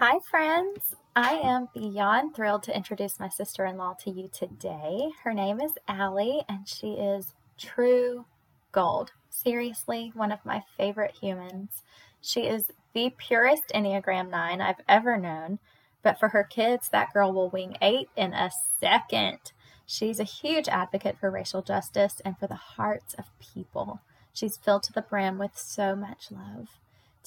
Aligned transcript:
Hi, 0.00 0.20
friends. 0.30 0.94
I 1.16 1.40
am 1.42 1.70
beyond 1.74 2.32
thrilled 2.32 2.62
to 2.62 2.76
introduce 2.76 3.18
my 3.18 3.28
sister 3.28 3.66
in 3.66 3.76
law 3.76 3.94
to 4.04 4.12
you 4.12 4.28
today. 4.32 5.10
Her 5.24 5.34
name 5.34 5.60
is 5.60 5.72
Allie, 5.88 6.44
and 6.48 6.68
she 6.68 6.92
is 6.92 7.34
true 7.58 8.24
gold. 8.70 9.10
Seriously, 9.28 10.12
one 10.14 10.30
of 10.30 10.44
my 10.44 10.62
favorite 10.76 11.16
humans. 11.20 11.82
She 12.20 12.42
is 12.42 12.70
the 12.92 13.12
purest 13.18 13.72
Enneagram 13.74 14.30
9 14.30 14.60
I've 14.60 14.80
ever 14.88 15.16
known, 15.16 15.58
but 16.04 16.20
for 16.20 16.28
her 16.28 16.44
kids, 16.44 16.88
that 16.90 17.12
girl 17.12 17.32
will 17.32 17.50
wing 17.50 17.76
eight 17.82 18.08
in 18.14 18.34
a 18.34 18.52
second. 18.78 19.50
She's 19.84 20.20
a 20.20 20.24
huge 20.24 20.68
advocate 20.68 21.18
for 21.18 21.28
racial 21.28 21.60
justice 21.60 22.22
and 22.24 22.38
for 22.38 22.46
the 22.46 22.54
hearts 22.54 23.14
of 23.14 23.36
people. 23.40 24.00
She's 24.32 24.58
filled 24.58 24.84
to 24.84 24.92
the 24.92 25.02
brim 25.02 25.38
with 25.38 25.58
so 25.58 25.96
much 25.96 26.30
love. 26.30 26.68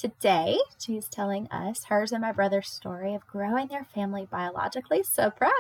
Today, 0.02 0.58
she's 0.80 1.08
telling 1.08 1.48
us 1.52 1.84
hers 1.84 2.12
and 2.12 2.24
my 2.24 2.32
brother's 2.32 2.68
story 2.68 3.14
of 3.14 3.28
growing 3.28 3.68
their 3.68 3.84
family 3.84 4.28
biologically, 4.32 5.04
surprise, 5.04 5.52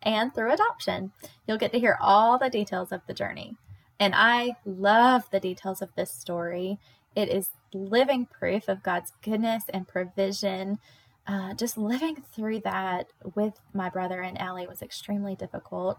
and 0.00 0.32
through 0.32 0.52
adoption. 0.52 1.10
You'll 1.44 1.58
get 1.58 1.72
to 1.72 1.80
hear 1.80 1.98
all 2.00 2.38
the 2.38 2.48
details 2.48 2.92
of 2.92 3.00
the 3.08 3.14
journey. 3.14 3.56
And 3.98 4.14
I 4.14 4.54
love 4.64 5.28
the 5.32 5.40
details 5.40 5.82
of 5.82 5.88
this 5.96 6.12
story. 6.12 6.78
It 7.16 7.28
is 7.28 7.50
living 7.72 8.26
proof 8.26 8.68
of 8.68 8.84
God's 8.84 9.12
goodness 9.22 9.64
and 9.68 9.88
provision. 9.88 10.78
Uh, 11.26 11.54
just 11.54 11.76
living 11.76 12.22
through 12.32 12.60
that 12.60 13.08
with 13.34 13.54
my 13.72 13.88
brother 13.88 14.20
and 14.20 14.40
Allie 14.40 14.68
was 14.68 14.82
extremely 14.82 15.34
difficult. 15.34 15.98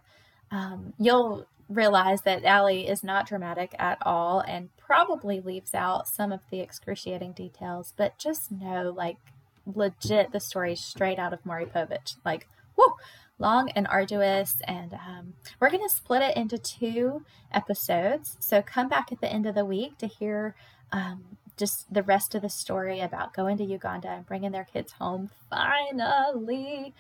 Um, 0.52 0.94
you'll 0.99 1.48
realize 1.67 2.22
that 2.22 2.45
Allie 2.45 2.88
is 2.88 3.04
not 3.04 3.27
dramatic 3.27 3.76
at 3.80 3.98
all 4.04 4.40
and 4.41 4.70
probably 4.77 5.41
leaves 5.41 5.73
out 5.73 6.08
some 6.08 6.31
of 6.31 6.41
the 6.52 6.59
excruciating 6.59 7.31
details, 7.31 7.94
but 7.98 8.18
just 8.18 8.52
know, 8.52 8.94
like, 8.95 9.18
legit, 9.66 10.31
the 10.31 10.40
story 10.40 10.76
straight 10.76 11.18
out 11.18 11.34
of 11.34 11.45
Maury 11.45 11.66
Povich. 11.66 12.18
Like, 12.24 12.48
whoa, 12.76 12.98
long 13.40 13.70
and 13.71 13.87
arduous. 13.87 14.57
And 14.68 14.93
um, 14.93 15.34
we're 15.60 15.71
going 15.71 15.87
to 15.87 15.96
split 15.96 16.21
it 16.21 16.37
into 16.37 16.57
two 16.57 17.24
episodes. 17.52 18.37
So 18.40 18.62
come 18.62 18.87
back 18.87 19.12
at 19.12 19.21
the 19.21 19.32
end 19.32 19.46
of 19.46 19.55
the 19.55 19.65
week 19.65 19.98
to 19.98 20.07
hear 20.07 20.55
um, 20.91 21.37
just 21.57 21.91
the 21.93 22.04
rest 22.04 22.35
of 22.35 22.41
the 22.41 22.49
story 22.49 22.99
about 22.99 23.34
going 23.34 23.57
to 23.57 23.63
Uganda 23.63 24.09
and 24.09 24.26
bringing 24.26 24.52
their 24.52 24.65
kids 24.65 24.93
home 24.93 25.32
finally. 25.49 26.93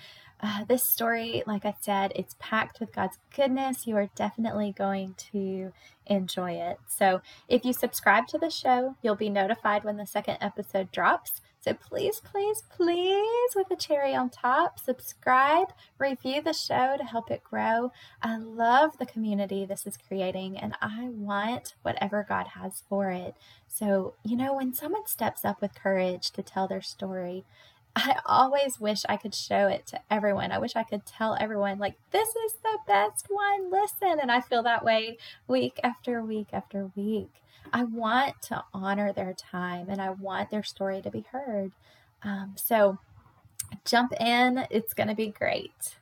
Uh, 0.45 0.63
this 0.65 0.83
story, 0.83 1.41
like 1.47 1.65
I 1.65 1.73
said, 1.81 2.11
it's 2.15 2.35
packed 2.37 2.79
with 2.79 2.93
God's 2.93 3.17
goodness. 3.35 3.87
You 3.87 3.97
are 3.97 4.11
definitely 4.13 4.75
going 4.77 5.15
to 5.31 5.73
enjoy 6.05 6.51
it. 6.51 6.77
So, 6.87 7.21
if 7.47 7.65
you 7.65 7.73
subscribe 7.73 8.27
to 8.27 8.37
the 8.37 8.51
show, 8.51 8.95
you'll 9.01 9.15
be 9.15 9.29
notified 9.29 9.83
when 9.83 9.97
the 9.97 10.05
second 10.05 10.37
episode 10.41 10.91
drops. 10.91 11.41
So, 11.61 11.73
please, 11.73 12.21
please, 12.23 12.61
please, 12.69 13.55
with 13.55 13.71
a 13.71 13.75
cherry 13.75 14.13
on 14.13 14.29
top, 14.29 14.79
subscribe, 14.79 15.73
review 15.97 16.43
the 16.43 16.53
show 16.53 16.95
to 16.95 17.03
help 17.03 17.31
it 17.31 17.43
grow. 17.43 17.91
I 18.21 18.37
love 18.37 18.99
the 18.99 19.07
community 19.07 19.65
this 19.65 19.87
is 19.87 19.97
creating, 19.97 20.59
and 20.59 20.75
I 20.79 21.09
want 21.09 21.73
whatever 21.81 22.23
God 22.29 22.49
has 22.49 22.83
for 22.87 23.09
it. 23.09 23.33
So, 23.67 24.13
you 24.23 24.37
know, 24.37 24.53
when 24.53 24.75
someone 24.75 25.07
steps 25.07 25.43
up 25.43 25.59
with 25.59 25.73
courage 25.73 26.29
to 26.33 26.43
tell 26.43 26.67
their 26.67 26.83
story, 26.83 27.45
I 27.95 28.17
always 28.25 28.79
wish 28.79 29.03
I 29.07 29.15
could 29.15 29.33
show 29.33 29.67
it 29.67 29.87
to 29.87 30.01
everyone. 30.11 30.51
I 30.51 30.57
wish 30.57 30.75
I 30.75 30.83
could 30.83 31.05
tell 31.05 31.37
everyone, 31.39 31.79
like, 31.79 31.95
this 32.11 32.27
is 32.27 32.53
the 32.61 32.77
best 32.85 33.27
one, 33.29 33.71
listen. 33.71 34.19
And 34.21 34.29
I 34.31 34.41
feel 34.41 34.63
that 34.63 34.83
way 34.83 35.17
week 35.47 35.79
after 35.83 36.21
week 36.21 36.47
after 36.51 36.91
week. 36.95 37.31
I 37.71 37.83
want 37.83 38.41
to 38.43 38.63
honor 38.73 39.13
their 39.13 39.33
time 39.33 39.89
and 39.89 40.01
I 40.01 40.09
want 40.09 40.51
their 40.51 40.63
story 40.63 41.01
to 41.01 41.09
be 41.09 41.25
heard. 41.31 41.71
Um, 42.21 42.55
so 42.57 42.97
jump 43.85 44.13
in, 44.19 44.67
it's 44.69 44.93
going 44.93 45.07
to 45.07 45.15
be 45.15 45.27
great. 45.27 45.95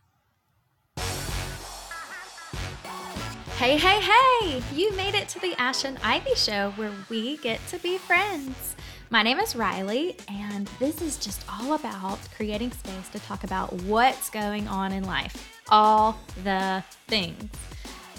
Hey, 3.58 3.78
hey, 3.78 4.02
hey! 4.02 4.64
You 4.74 4.94
made 4.96 5.14
it 5.14 5.30
to 5.30 5.40
the 5.40 5.54
Ash 5.60 5.86
and 5.86 5.98
Ivy 6.04 6.36
Show 6.36 6.72
where 6.72 6.92
we 7.08 7.38
get 7.38 7.66
to 7.68 7.78
be 7.78 7.98
friends. 7.98 8.76
My 9.14 9.22
name 9.22 9.40
is 9.40 9.56
Riley, 9.56 10.16
and 10.28 10.66
this 10.80 11.00
is 11.00 11.20
just 11.20 11.46
all 11.48 11.76
about 11.76 12.18
creating 12.36 12.72
space 12.72 13.10
to 13.10 13.20
talk 13.20 13.44
about 13.44 13.72
what's 13.84 14.32
going 14.32 14.68
on 14.68 14.92
in 14.92 15.04
life. 15.04 15.62
All 15.70 16.18
the 16.44 16.84
things. 17.06 17.52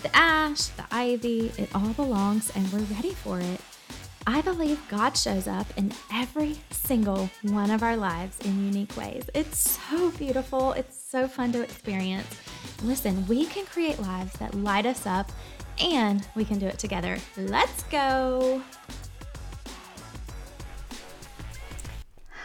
The 0.05 0.17
ash, 0.17 0.67
the 0.67 0.85
ivy, 0.93 1.51
it 1.59 1.69
all 1.75 1.93
belongs, 1.95 2.53
and 2.55 2.73
we're 2.73 2.95
ready 2.95 3.11
for 3.11 3.41
it. 3.41 3.61
I 4.29 4.41
believe 4.43 4.81
God 4.89 5.17
shows 5.17 5.49
up 5.49 5.67
in 5.77 5.93
every 6.13 6.59
single 6.71 7.29
one 7.43 7.73
of 7.73 7.83
our 7.83 7.97
lives 7.97 8.39
in 8.45 8.65
unique 8.65 8.97
ways. 8.97 9.25
It's 9.35 9.59
so 9.59 10.13
beautiful, 10.13 10.75
it's 10.75 10.97
so 10.97 11.27
fun 11.27 11.51
to 11.55 11.63
experience. 11.63 12.29
Listen, 12.85 13.27
we 13.27 13.47
can 13.47 13.67
create 13.67 13.99
lives 13.99 14.35
that 14.35 14.55
light 14.55 14.87
us 14.87 15.09
up, 15.09 15.33
and 15.81 16.25
we 16.37 16.45
can 16.45 16.61
do 16.61 16.69
it 16.69 16.79
together. 16.79 17.19
Let's 17.37 17.83
go! 17.83 18.63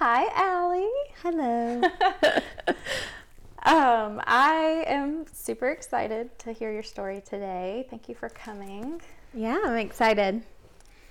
Hi, 0.02 0.28
Allie. 0.34 0.88
Hello. 1.22 1.82
um, 3.64 4.22
I 4.26 4.86
am 4.88 5.26
super 5.34 5.72
excited 5.72 6.40
to 6.40 6.54
hear 6.54 6.72
your 6.72 6.84
story 6.84 7.22
today. 7.26 7.86
Thank 7.90 8.08
you 8.08 8.16
for 8.16 8.30
coming. 8.30 9.02
Yeah, 9.34 9.60
I'm 9.62 9.76
excited. 9.76 10.42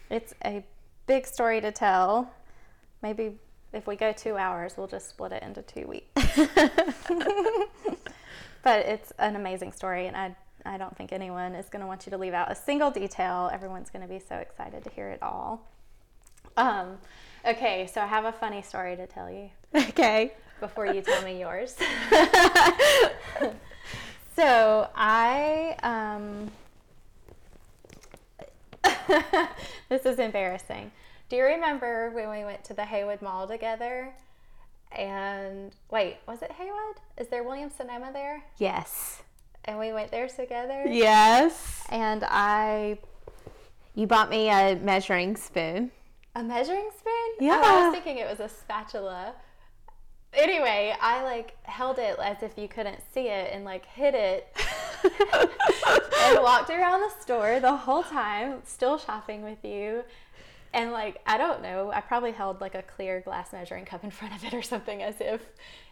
It's 0.08 0.32
a 0.42 0.64
big 1.06 1.26
story 1.26 1.60
to 1.60 1.70
tell. 1.70 2.32
Maybe 3.02 3.32
if 3.74 3.86
we 3.86 3.94
go 3.94 4.10
two 4.10 4.38
hours, 4.38 4.78
we'll 4.78 4.86
just 4.86 5.10
split 5.10 5.32
it 5.32 5.42
into 5.42 5.60
two 5.60 5.86
weeks. 5.86 6.08
but 8.62 8.86
it's 8.86 9.12
an 9.18 9.36
amazing 9.36 9.72
story, 9.72 10.06
and 10.06 10.16
I, 10.16 10.34
I 10.64 10.78
don't 10.78 10.96
think 10.96 11.12
anyone 11.12 11.54
is 11.54 11.68
going 11.68 11.82
to 11.82 11.86
want 11.86 12.06
you 12.06 12.10
to 12.12 12.16
leave 12.16 12.32
out 12.32 12.50
a 12.50 12.54
single 12.54 12.90
detail. 12.90 13.50
Everyone's 13.52 13.90
going 13.90 14.00
to 14.00 14.08
be 14.08 14.18
so 14.18 14.36
excited 14.36 14.82
to 14.84 14.88
hear 14.88 15.10
it 15.10 15.22
all. 15.22 15.68
Um, 16.56 16.96
Okay, 17.46 17.86
so 17.92 18.00
I 18.00 18.06
have 18.06 18.24
a 18.24 18.32
funny 18.32 18.62
story 18.62 18.96
to 18.96 19.06
tell 19.06 19.30
you. 19.30 19.50
Okay. 19.74 20.32
Before 20.60 20.86
you 20.86 21.02
tell 21.02 21.22
me 21.22 21.38
yours. 21.40 21.76
so 24.36 24.88
I 24.94 25.76
um 25.82 26.50
this 29.88 30.04
is 30.04 30.18
embarrassing. 30.18 30.90
Do 31.28 31.36
you 31.36 31.44
remember 31.44 32.10
when 32.10 32.30
we 32.30 32.44
went 32.44 32.64
to 32.64 32.74
the 32.74 32.84
Haywood 32.84 33.22
Mall 33.22 33.46
together? 33.46 34.12
And 34.92 35.72
wait, 35.90 36.16
was 36.26 36.42
it 36.42 36.50
Haywood? 36.52 36.96
Is 37.18 37.28
there 37.28 37.44
Williams 37.44 37.74
Sonoma 37.76 38.10
there? 38.12 38.42
Yes. 38.56 39.22
And 39.66 39.78
we 39.78 39.92
went 39.92 40.10
there 40.10 40.28
together? 40.28 40.84
Yes. 40.88 41.84
And 41.90 42.24
I 42.26 42.98
You 43.94 44.06
bought 44.06 44.30
me 44.30 44.48
a 44.48 44.76
measuring 44.76 45.36
spoon. 45.36 45.90
A 46.38 46.42
measuring 46.44 46.88
spoon? 46.96 47.30
Yeah. 47.40 47.60
Oh, 47.64 47.66
I 47.66 47.88
was 47.88 47.94
thinking 47.94 48.18
it 48.18 48.30
was 48.30 48.38
a 48.38 48.48
spatula. 48.48 49.34
Anyway, 50.32 50.94
I 51.00 51.24
like 51.24 51.56
held 51.64 51.98
it 51.98 52.16
as 52.22 52.44
if 52.44 52.56
you 52.56 52.68
couldn't 52.68 53.00
see 53.12 53.26
it 53.26 53.50
and 53.52 53.64
like 53.64 53.84
hid 53.86 54.14
it 54.14 54.46
and 55.02 56.40
walked 56.40 56.70
around 56.70 57.00
the 57.00 57.10
store 57.20 57.58
the 57.58 57.74
whole 57.74 58.04
time, 58.04 58.62
still 58.64 58.98
shopping 58.98 59.42
with 59.42 59.64
you. 59.64 60.04
And 60.72 60.92
like, 60.92 61.20
I 61.26 61.38
don't 61.38 61.60
know, 61.60 61.90
I 61.92 62.02
probably 62.02 62.30
held 62.30 62.60
like 62.60 62.76
a 62.76 62.82
clear 62.82 63.20
glass 63.20 63.52
measuring 63.52 63.84
cup 63.84 64.04
in 64.04 64.12
front 64.12 64.36
of 64.36 64.44
it 64.44 64.54
or 64.54 64.62
something 64.62 65.02
as 65.02 65.16
if 65.18 65.40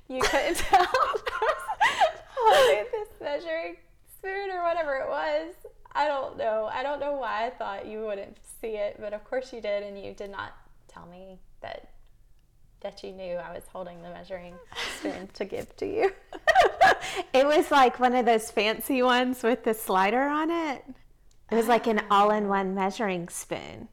you 0.08 0.20
couldn't 0.20 0.58
tell 0.58 0.86
holding 2.36 2.84
this 2.92 3.08
measuring 3.20 3.78
spoon 4.16 4.50
or 4.52 4.62
whatever 4.62 4.94
it 4.94 5.08
was. 5.08 5.54
I 5.96 6.06
don't 6.06 6.36
know. 6.36 6.68
I 6.70 6.82
don't 6.82 7.00
know 7.00 7.14
why 7.14 7.46
I 7.46 7.50
thought 7.50 7.86
you 7.86 8.00
wouldn't 8.04 8.36
see 8.60 8.76
it, 8.76 8.96
but 9.00 9.14
of 9.14 9.24
course 9.24 9.52
you 9.52 9.62
did, 9.62 9.82
and 9.82 9.98
you 9.98 10.12
did 10.12 10.30
not 10.30 10.52
tell 10.88 11.06
me 11.06 11.38
that 11.62 11.90
that 12.82 13.02
you 13.02 13.12
knew 13.12 13.34
I 13.36 13.52
was 13.54 13.64
holding 13.72 14.02
the 14.02 14.10
measuring 14.10 14.54
spoon 14.98 15.28
to 15.32 15.44
give 15.46 15.74
to 15.76 15.86
you. 15.86 16.12
it 17.32 17.46
was 17.46 17.70
like 17.70 17.98
one 17.98 18.14
of 18.14 18.26
those 18.26 18.50
fancy 18.50 19.02
ones 19.02 19.42
with 19.42 19.64
the 19.64 19.72
slider 19.72 20.20
on 20.20 20.50
it. 20.50 20.84
It 21.50 21.54
was 21.54 21.68
like 21.68 21.86
an 21.86 22.02
all-in-one 22.10 22.74
measuring 22.74 23.28
spoon. 23.28 23.88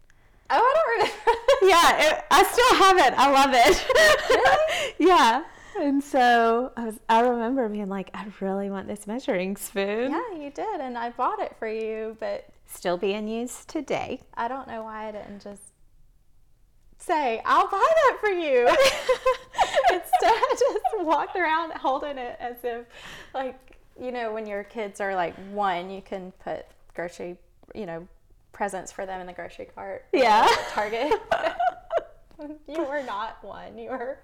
Oh, 0.49 0.57
I 0.59 0.73
don't 0.75 0.93
remember. 0.97 1.39
yeah, 1.63 2.17
it, 2.17 2.25
I 2.29 2.43
still 2.43 2.75
have 2.75 2.97
it. 2.97 3.13
I 3.17 3.31
love 3.31 3.51
it. 3.53 3.85
Really? 4.29 4.93
yeah. 5.09 5.43
And 5.79 6.03
so 6.03 6.71
I 6.77 6.85
was 6.85 6.99
I 7.09 7.21
remember 7.21 7.67
being 7.69 7.89
like, 7.89 8.09
I 8.13 8.27
really 8.39 8.69
want 8.69 8.87
this 8.87 9.07
measuring 9.07 9.55
spoon. 9.55 10.11
Yeah, 10.11 10.37
you 10.37 10.51
did, 10.51 10.79
and 10.79 10.97
I 10.97 11.09
bought 11.09 11.39
it 11.39 11.55
for 11.57 11.67
you, 11.67 12.15
but 12.19 12.47
still 12.67 12.97
being 12.97 13.27
used 13.27 13.67
today. 13.69 14.21
I 14.35 14.47
don't 14.47 14.67
know 14.67 14.83
why 14.83 15.07
I 15.07 15.11
didn't 15.11 15.41
just 15.41 15.61
say, 16.97 17.41
I'll 17.45 17.67
buy 17.67 17.85
that 17.95 18.17
for 18.19 18.29
you. 18.29 18.67
Instead, 19.91 20.05
I 20.23 20.55
just 20.57 21.05
walked 21.05 21.35
around 21.35 21.73
holding 21.73 22.17
it 22.17 22.37
as 22.39 22.55
if, 22.63 22.85
like, 23.33 23.77
you 23.99 24.11
know, 24.11 24.33
when 24.33 24.45
your 24.45 24.63
kids 24.63 25.01
are 25.01 25.13
like 25.13 25.35
one, 25.51 25.89
you 25.89 26.01
can 26.01 26.31
put 26.43 26.65
grocery, 26.95 27.37
you 27.75 27.85
know, 27.85 28.07
presents 28.53 28.91
for 28.91 29.05
them 29.05 29.19
in 29.19 29.27
the 29.27 29.33
grocery 29.33 29.67
cart. 29.75 30.05
Yeah. 30.13 30.47
Target. 30.69 31.13
you 32.67 32.83
were 32.83 33.03
not 33.03 33.43
one. 33.43 33.77
You 33.77 33.89
were 33.91 34.17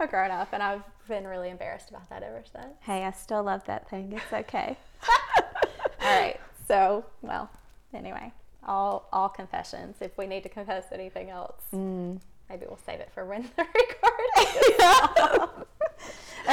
a 0.00 0.06
grown 0.06 0.30
up, 0.30 0.48
and 0.52 0.62
I've 0.62 0.82
been 1.08 1.26
really 1.26 1.50
embarrassed 1.50 1.90
about 1.90 2.08
that 2.10 2.22
ever 2.22 2.42
since. 2.50 2.74
Hey, 2.80 3.04
I 3.04 3.10
still 3.12 3.42
love 3.42 3.64
that 3.66 3.88
thing. 3.88 4.12
It's 4.12 4.32
okay. 4.32 4.76
All 6.00 6.20
right. 6.20 6.40
So, 6.68 7.04
well, 7.22 7.48
anyway, 7.94 8.32
all 8.66 9.08
all 9.12 9.28
confessions. 9.28 9.96
If 10.00 10.16
we 10.18 10.26
need 10.26 10.42
to 10.42 10.48
confess 10.48 10.86
anything 10.92 11.30
else, 11.30 11.62
Mm. 11.72 12.20
maybe 12.50 12.66
we'll 12.66 12.78
save 12.84 13.00
it 13.00 13.10
for 13.14 13.24
when 13.24 13.48
the 13.56 13.66
recording. 15.48 15.64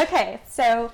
okay, 0.02 0.40
so 0.48 0.92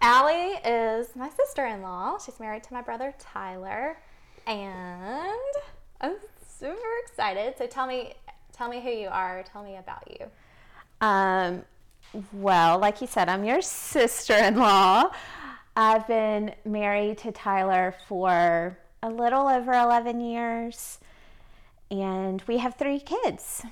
Allie 0.00 0.58
is 0.64 1.08
my 1.16 1.28
sister-in-law. 1.28 2.18
She's 2.18 2.38
married 2.40 2.62
to 2.64 2.72
my 2.72 2.82
brother 2.82 3.14
Tyler, 3.18 3.98
and 4.46 5.32
I'm 6.00 6.16
super 6.46 6.78
excited. 7.04 7.54
So 7.58 7.66
tell 7.66 7.86
me, 7.86 8.14
tell 8.60 8.68
me 8.68 8.82
who 8.82 8.90
you 8.90 9.08
are. 9.08 9.42
Tell 9.42 9.64
me 9.64 9.76
about 9.76 10.06
you. 10.20 10.26
Um, 11.00 11.62
well, 12.34 12.78
like 12.78 13.00
you 13.00 13.06
said, 13.06 13.26
I'm 13.26 13.42
your 13.42 13.62
sister 13.62 14.34
in 14.34 14.56
law. 14.56 15.10
I've 15.74 16.06
been 16.06 16.54
married 16.66 17.16
to 17.18 17.32
Tyler 17.32 17.94
for 18.06 18.76
a 19.02 19.08
little 19.08 19.48
over 19.48 19.72
11 19.72 20.20
years, 20.20 20.98
and 21.90 22.42
we 22.46 22.58
have 22.58 22.74
three 22.74 23.00
kids. 23.00 23.64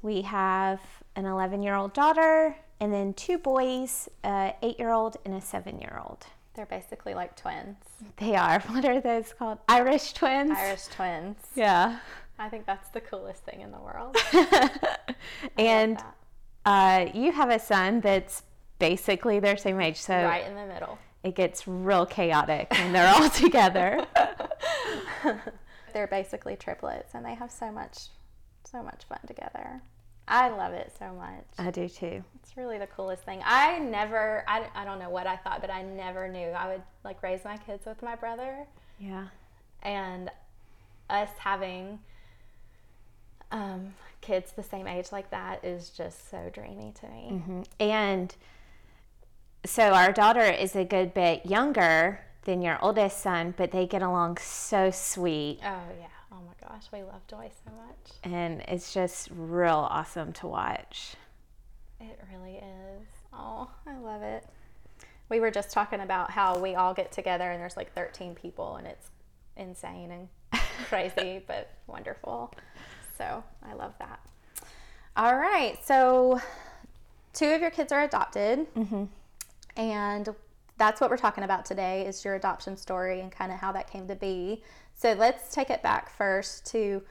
We 0.00 0.22
have 0.22 0.80
an 1.16 1.26
11 1.26 1.62
year 1.62 1.74
old 1.74 1.92
daughter, 1.92 2.56
and 2.80 2.94
then 2.94 3.12
two 3.12 3.36
boys, 3.36 4.08
an 4.22 4.54
8 4.62 4.78
year 4.78 4.90
old 4.90 5.18
and 5.26 5.34
a 5.34 5.40
7 5.42 5.78
year 5.78 6.00
old. 6.02 6.24
They're 6.54 6.64
basically 6.64 7.12
like 7.12 7.36
twins, 7.36 7.76
They 8.16 8.36
are, 8.36 8.60
what 8.68 8.86
are 8.86 9.02
those 9.02 9.34
called? 9.38 9.58
Irish 9.68 10.14
twins? 10.14 10.52
Irish 10.56 10.86
twins. 10.86 11.36
Yeah. 11.54 11.98
I 12.38 12.48
think 12.48 12.66
that's 12.66 12.88
the 12.90 13.00
coolest 13.00 13.44
thing 13.44 13.60
in 13.60 13.70
the 13.70 13.78
world. 13.78 14.16
and 15.58 15.98
uh, 16.64 17.06
you 17.14 17.30
have 17.32 17.50
a 17.50 17.58
son 17.58 18.00
that's 18.00 18.42
basically 18.78 19.38
their 19.40 19.56
same 19.56 19.80
age, 19.80 19.96
so 19.98 20.14
right 20.14 20.44
in 20.46 20.54
the 20.54 20.66
middle. 20.66 20.98
it 21.22 21.34
gets 21.36 21.66
real 21.68 22.04
chaotic 22.06 22.72
when 22.72 22.92
they're 22.92 23.08
all 23.14 23.30
together. 23.44 24.04
They're 25.92 26.06
basically 26.08 26.56
triplets, 26.56 27.14
and 27.14 27.24
they 27.24 27.34
have 27.34 27.52
so 27.52 27.70
much, 27.70 28.08
so 28.64 28.82
much 28.82 29.04
fun 29.08 29.20
together. 29.26 29.80
I 30.26 30.48
love 30.48 30.72
it 30.72 30.92
so 30.98 31.12
much. 31.12 31.44
I 31.58 31.70
do 31.70 31.88
too. 31.88 32.24
It's 32.42 32.56
really 32.56 32.78
the 32.78 32.86
coolest 32.88 33.22
thing. 33.24 33.42
I 33.44 33.78
never, 33.78 34.42
I, 34.48 34.66
I 34.74 34.84
don't 34.84 34.98
know 34.98 35.10
what 35.10 35.26
I 35.28 35.36
thought, 35.36 35.60
but 35.60 35.70
I 35.70 35.82
never 35.82 36.26
knew 36.28 36.48
I 36.48 36.66
would 36.68 36.82
like 37.04 37.22
raise 37.22 37.44
my 37.44 37.58
kids 37.58 37.86
with 37.86 38.02
my 38.02 38.16
brother, 38.16 38.66
Yeah. 38.98 39.26
and 39.82 40.30
us 41.10 41.28
having 41.38 42.00
um, 43.54 43.94
kids 44.20 44.52
the 44.52 44.62
same 44.62 44.86
age 44.86 45.12
like 45.12 45.30
that 45.30 45.64
is 45.64 45.90
just 45.90 46.30
so 46.30 46.50
dreamy 46.52 46.92
to 47.00 47.06
me. 47.08 47.28
Mhm. 47.46 47.66
And 47.78 48.34
so 49.64 49.92
our 49.92 50.12
daughter 50.12 50.40
is 50.42 50.74
a 50.76 50.84
good 50.84 51.14
bit 51.14 51.46
younger 51.46 52.20
than 52.42 52.60
your 52.60 52.78
oldest 52.82 53.18
son, 53.20 53.54
but 53.56 53.70
they 53.70 53.86
get 53.86 54.02
along 54.02 54.36
so 54.38 54.90
sweet. 54.90 55.58
Oh 55.62 55.80
yeah. 55.98 56.06
Oh 56.32 56.40
my 56.40 56.68
gosh, 56.68 56.84
we 56.92 57.02
love 57.02 57.26
Joy 57.28 57.50
so 57.64 57.70
much. 57.72 58.32
And 58.32 58.60
it's 58.62 58.92
just 58.92 59.28
real 59.30 59.86
awesome 59.90 60.32
to 60.34 60.46
watch. 60.48 61.14
It 62.00 62.18
really 62.32 62.56
is. 62.56 63.06
Oh, 63.32 63.70
I 63.86 63.96
love 63.98 64.22
it. 64.22 64.44
We 65.28 65.40
were 65.40 65.50
just 65.50 65.70
talking 65.70 66.00
about 66.00 66.30
how 66.32 66.58
we 66.58 66.74
all 66.74 66.92
get 66.92 67.12
together 67.12 67.50
and 67.50 67.60
there's 67.60 67.76
like 67.76 67.92
13 67.94 68.34
people 68.34 68.76
and 68.76 68.86
it's 68.86 69.10
insane 69.56 70.10
and 70.10 70.28
crazy, 70.88 71.42
but 71.46 71.70
wonderful. 71.86 72.52
So 73.16 73.44
I 73.62 73.74
love 73.74 73.94
that. 73.98 74.20
All 75.16 75.36
right. 75.36 75.78
So 75.84 76.40
two 77.32 77.50
of 77.50 77.60
your 77.60 77.70
kids 77.70 77.92
are 77.92 78.02
adopted. 78.02 78.72
Mm-hmm. 78.74 79.04
And 79.76 80.28
that's 80.76 81.00
what 81.00 81.10
we're 81.10 81.16
talking 81.16 81.44
about 81.44 81.64
today 81.64 82.06
is 82.06 82.24
your 82.24 82.34
adoption 82.34 82.76
story 82.76 83.20
and 83.20 83.30
kind 83.30 83.52
of 83.52 83.58
how 83.58 83.72
that 83.72 83.90
came 83.90 84.08
to 84.08 84.14
be. 84.14 84.62
So 84.96 85.12
let's 85.12 85.54
take 85.54 85.70
it 85.70 85.82
back 85.82 86.10
first 86.16 86.66
to 86.72 87.02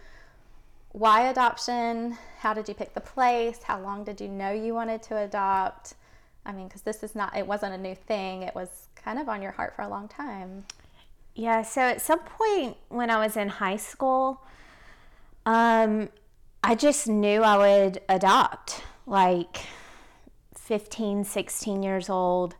why 0.93 1.29
adoption? 1.29 2.17
How 2.39 2.53
did 2.53 2.67
you 2.67 2.73
pick 2.75 2.93
the 2.93 3.01
place? 3.01 3.63
How 3.63 3.79
long 3.79 4.03
did 4.03 4.21
you 4.21 4.27
know 4.27 4.51
you 4.51 4.73
wanted 4.73 5.01
to 5.03 5.17
adopt? 5.17 5.95
I 6.45 6.51
mean, 6.51 6.67
because 6.67 6.83
this 6.83 7.03
is 7.03 7.15
not, 7.15 7.35
it 7.35 7.47
wasn't 7.47 7.73
a 7.73 7.77
new 7.77 7.95
thing. 7.95 8.43
It 8.43 8.53
was 8.53 8.89
kind 8.95 9.17
of 9.17 9.27
on 9.27 9.41
your 9.41 9.51
heart 9.51 9.75
for 9.75 9.81
a 9.81 9.87
long 9.87 10.07
time. 10.07 10.65
Yeah, 11.35 11.63
so 11.63 11.81
at 11.81 12.01
some 12.01 12.19
point 12.19 12.77
when 12.89 13.09
I 13.09 13.17
was 13.17 13.35
in 13.37 13.49
high 13.49 13.77
school, 13.77 14.41
um, 15.45 16.09
I 16.63 16.75
just 16.75 17.07
knew 17.07 17.41
I 17.41 17.57
would 17.57 18.01
adopt. 18.09 18.83
Like 19.05 19.65
15, 20.55 21.23
16 21.25 21.83
years 21.83 22.09
old, 22.09 22.55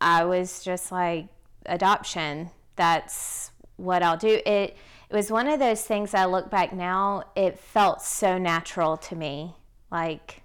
I 0.00 0.24
was 0.24 0.62
just 0.62 0.92
like, 0.92 1.26
adoption, 1.66 2.50
that's 2.76 3.50
what 3.76 4.02
I'll 4.02 4.16
do. 4.18 4.40
It, 4.44 4.76
it 5.10 5.16
was 5.16 5.30
one 5.30 5.48
of 5.48 5.58
those 5.58 5.82
things 5.82 6.12
I 6.12 6.26
look 6.26 6.50
back 6.50 6.72
now, 6.74 7.24
it 7.34 7.58
felt 7.58 8.02
so 8.02 8.36
natural 8.36 8.96
to 8.98 9.16
me. 9.16 9.54
Like, 9.90 10.42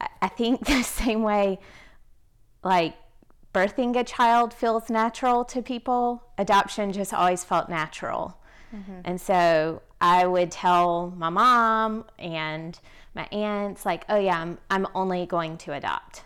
I- 0.00 0.08
I 0.22 0.28
think 0.28 0.66
the 0.66 0.82
same 0.82 1.22
way, 1.22 1.58
like, 2.62 2.94
birthing 3.54 3.96
a 3.96 4.04
child 4.04 4.52
feels 4.52 4.90
natural 4.90 5.44
to 5.46 5.62
people, 5.62 6.22
adoption 6.36 6.92
just 6.92 7.14
always 7.14 7.44
felt 7.44 7.68
natural. 7.68 8.36
And 9.04 9.20
so 9.20 9.82
I 10.04 10.26
would 10.26 10.50
tell 10.50 11.14
my 11.16 11.30
mom 11.30 12.04
and 12.18 12.78
my 13.14 13.24
aunts, 13.32 13.86
like, 13.86 14.04
oh, 14.10 14.18
yeah, 14.18 14.38
I'm, 14.38 14.58
I'm 14.68 14.86
only 14.94 15.24
going 15.24 15.56
to 15.58 15.72
adopt. 15.72 16.24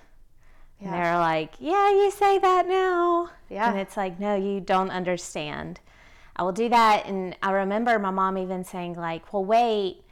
And 0.80 0.92
they're 0.92 1.16
like, 1.18 1.54
yeah, 1.60 1.88
you 1.90 2.10
say 2.10 2.40
that 2.40 2.66
now. 2.66 3.30
Yeah. 3.48 3.70
And 3.70 3.78
it's 3.78 3.96
like, 3.96 4.18
no, 4.18 4.34
you 4.34 4.58
don't 4.58 4.90
understand. 4.90 5.78
I 6.34 6.42
will 6.42 6.50
do 6.50 6.68
that. 6.68 7.06
And 7.06 7.36
I 7.40 7.52
remember 7.52 7.96
my 8.00 8.10
mom 8.10 8.36
even 8.36 8.64
saying, 8.64 8.94
like, 8.94 9.32
well, 9.32 9.44
wait 9.44 10.02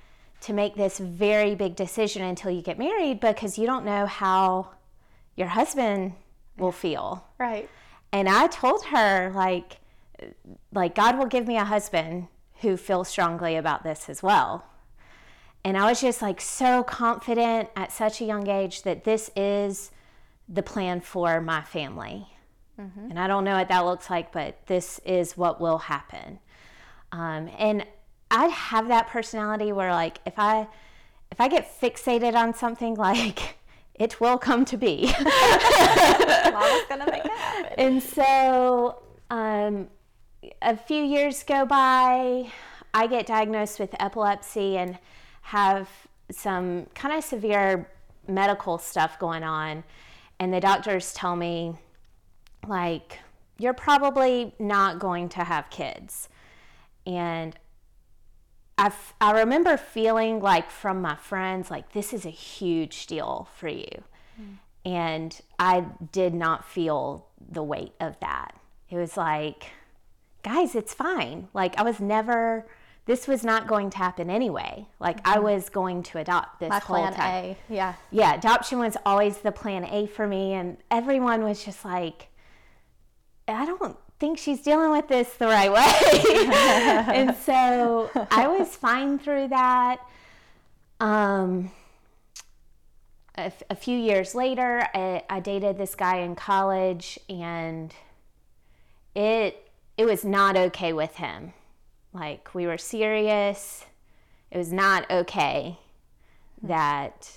to 0.43 0.53
make 0.53 0.77
this 0.77 0.99
very 0.99 1.57
big 1.57 1.75
decision 1.75 2.23
until 2.23 2.53
you 2.53 2.63
get 2.63 2.79
married 2.79 3.19
because 3.19 3.59
you 3.59 3.67
don't 3.67 3.85
know 3.85 4.07
how 4.07 4.71
your 5.35 5.49
husband 5.49 6.13
will 6.57 6.71
feel. 6.73 7.27
Right. 7.37 7.69
And 8.13 8.29
I 8.29 8.47
told 8.47 8.85
her 8.87 9.33
like 9.35 9.79
like 10.73 10.95
God 10.95 11.19
will 11.19 11.27
give 11.27 11.47
me 11.47 11.57
a 11.57 11.65
husband 11.65 12.29
who 12.61 12.77
feel 12.77 13.05
strongly 13.05 13.57
about 13.57 13.83
this 13.83 14.09
as 14.09 14.23
well. 14.23 14.65
And 15.65 15.77
I 15.77 15.89
was 15.89 16.01
just 16.01 16.23
like 16.23 16.41
so 16.41 16.83
confident 16.83 17.71
at 17.75 17.93
such 17.93 18.21
a 18.21 18.25
young 18.25 18.49
age 18.49 18.83
that 18.83 19.05
this 19.05 19.31
is 19.35 19.91
the 20.49 20.63
plan 20.63 21.01
for 21.01 21.41
my 21.41 21.63
family. 21.63 22.29
And 22.79 23.19
I 23.19 23.27
don't 23.27 23.45
know 23.45 23.57
what 23.57 23.69
that 23.69 23.87
looks 23.87 24.11
like, 24.11 24.33
but 24.33 24.67
this 24.67 25.01
is 25.05 25.37
what 25.37 25.61
will 25.61 25.79
happen. 25.79 26.39
Um, 27.11 27.49
and 27.59 27.87
I 28.31 28.49
have 28.49 28.89
that 28.89 29.09
personality 29.09 29.73
where 29.73 29.93
like 29.93 30.19
if 30.27 30.35
I 30.39 30.69
if 31.31 31.41
I 31.41 31.49
get 31.49 31.81
fixated 31.81 32.35
on 32.35 32.55
something 32.55 32.95
like 32.97 33.57
it 33.95 34.21
will 34.21 34.37
come 34.37 34.67
to 34.67 34.77
be. 34.77 35.07
Mama's 35.19 36.83
to 36.89 37.07
make 37.11 37.25
it 37.25 37.31
happen. 37.31 37.73
And 37.79 38.03
so 38.03 39.03
um, 39.31 39.89
a 40.63 40.77
few 40.77 41.03
years 41.03 41.43
go 41.43 41.67
by, 41.67 42.51
I 42.93 43.07
get 43.07 43.27
diagnosed 43.27 43.79
with 43.79 43.95
epilepsy 44.01 44.77
and 44.77 44.99
have 45.43 45.89
some 46.31 46.87
kind 46.95 47.15
of 47.15 47.23
severe 47.23 47.91
medical 48.27 48.79
stuff 48.79 49.19
going 49.19 49.45
on. 49.45 49.85
And 50.39 50.53
the 50.53 50.61
doctors 50.61 51.13
tell 51.13 51.37
me, 51.37 51.75
like, 52.67 53.21
you're 53.59 53.75
probably 53.75 54.55
not 54.59 54.99
going 54.99 55.29
to 55.31 55.45
have 55.45 55.71
kids. 55.71 56.29
And 57.07 57.57
I, 58.77 58.87
f- 58.87 59.15
I 59.21 59.31
remember 59.33 59.77
feeling 59.77 60.41
like 60.41 60.71
from 60.71 61.01
my 61.01 61.17
friends, 61.17 61.71
like, 61.71 61.93
this 61.93 62.13
is 62.13 62.27
a 62.27 62.31
huge 62.31 63.07
deal 63.07 63.49
for 63.57 63.69
you. 63.69 64.03
Mm. 64.41 64.57
And 64.85 65.41
I 65.59 65.87
did 66.13 66.35
not 66.35 66.65
feel 66.65 67.27
the 67.41 67.63
weight 67.63 67.95
of 68.01 68.19
that. 68.21 68.55
It 68.91 68.97
was 68.97 69.17
like, 69.17 69.71
guys, 70.47 70.77
it's 70.77 70.95
fine. 70.95 71.49
Like, 71.53 71.77
I 71.77 71.83
was 71.83 71.99
never, 71.99 72.65
this 73.07 73.27
was 73.27 73.43
not 73.43 73.67
going 73.67 73.91
to 73.91 73.99
happen 73.99 74.31
anyway. 74.31 74.87
Like, 75.01 75.19
I 75.27 75.41
was 75.41 75.69
going 75.69 76.05
to 76.05 76.19
adopt 76.19 76.61
this 76.61 76.71
My 76.71 76.79
whole 76.79 76.99
plan 76.99 77.13
time. 77.15 77.45
A. 77.45 77.57
Yeah. 77.69 77.95
Yeah, 78.13 78.35
adoption 78.35 78.79
was 78.79 78.97
always 79.05 79.39
the 79.39 79.51
plan 79.51 79.85
A 79.87 80.07
for 80.07 80.29
me. 80.29 80.53
And 80.53 80.77
everyone 80.89 81.43
was 81.43 81.65
just 81.65 81.85
like, 81.85 82.29
I 83.49 83.67
don't 83.67 83.99
think 84.21 84.39
she's 84.39 84.61
dealing 84.63 84.93
with 84.93 85.09
this 85.09 85.35
the 85.35 85.49
right 85.49 85.73
way. 85.73 86.47
and 87.13 87.37
so 87.37 88.09
I 88.31 88.47
was 88.47 88.69
fine 88.77 89.19
through 89.19 89.49
that. 89.49 89.99
Um, 91.01 91.73
a, 93.37 93.47
f- 93.47 93.65
a 93.69 93.75
few 93.75 93.99
years 93.99 94.33
later, 94.33 94.87
I, 94.95 95.25
I 95.29 95.41
dated 95.41 95.77
this 95.77 95.97
guy 95.97 96.19
in 96.19 96.37
college, 96.37 97.19
and 97.29 97.93
it 99.17 99.66
it 99.97 100.05
was 100.05 100.25
not 100.25 100.57
okay 100.57 100.93
with 100.93 101.17
him. 101.17 101.53
Like 102.13 102.55
we 102.55 102.67
were 102.67 102.79
serious, 102.79 103.85
it 104.51 104.59
was 104.59 104.73
not 104.73 105.11
okay. 105.11 105.79
that 106.63 107.31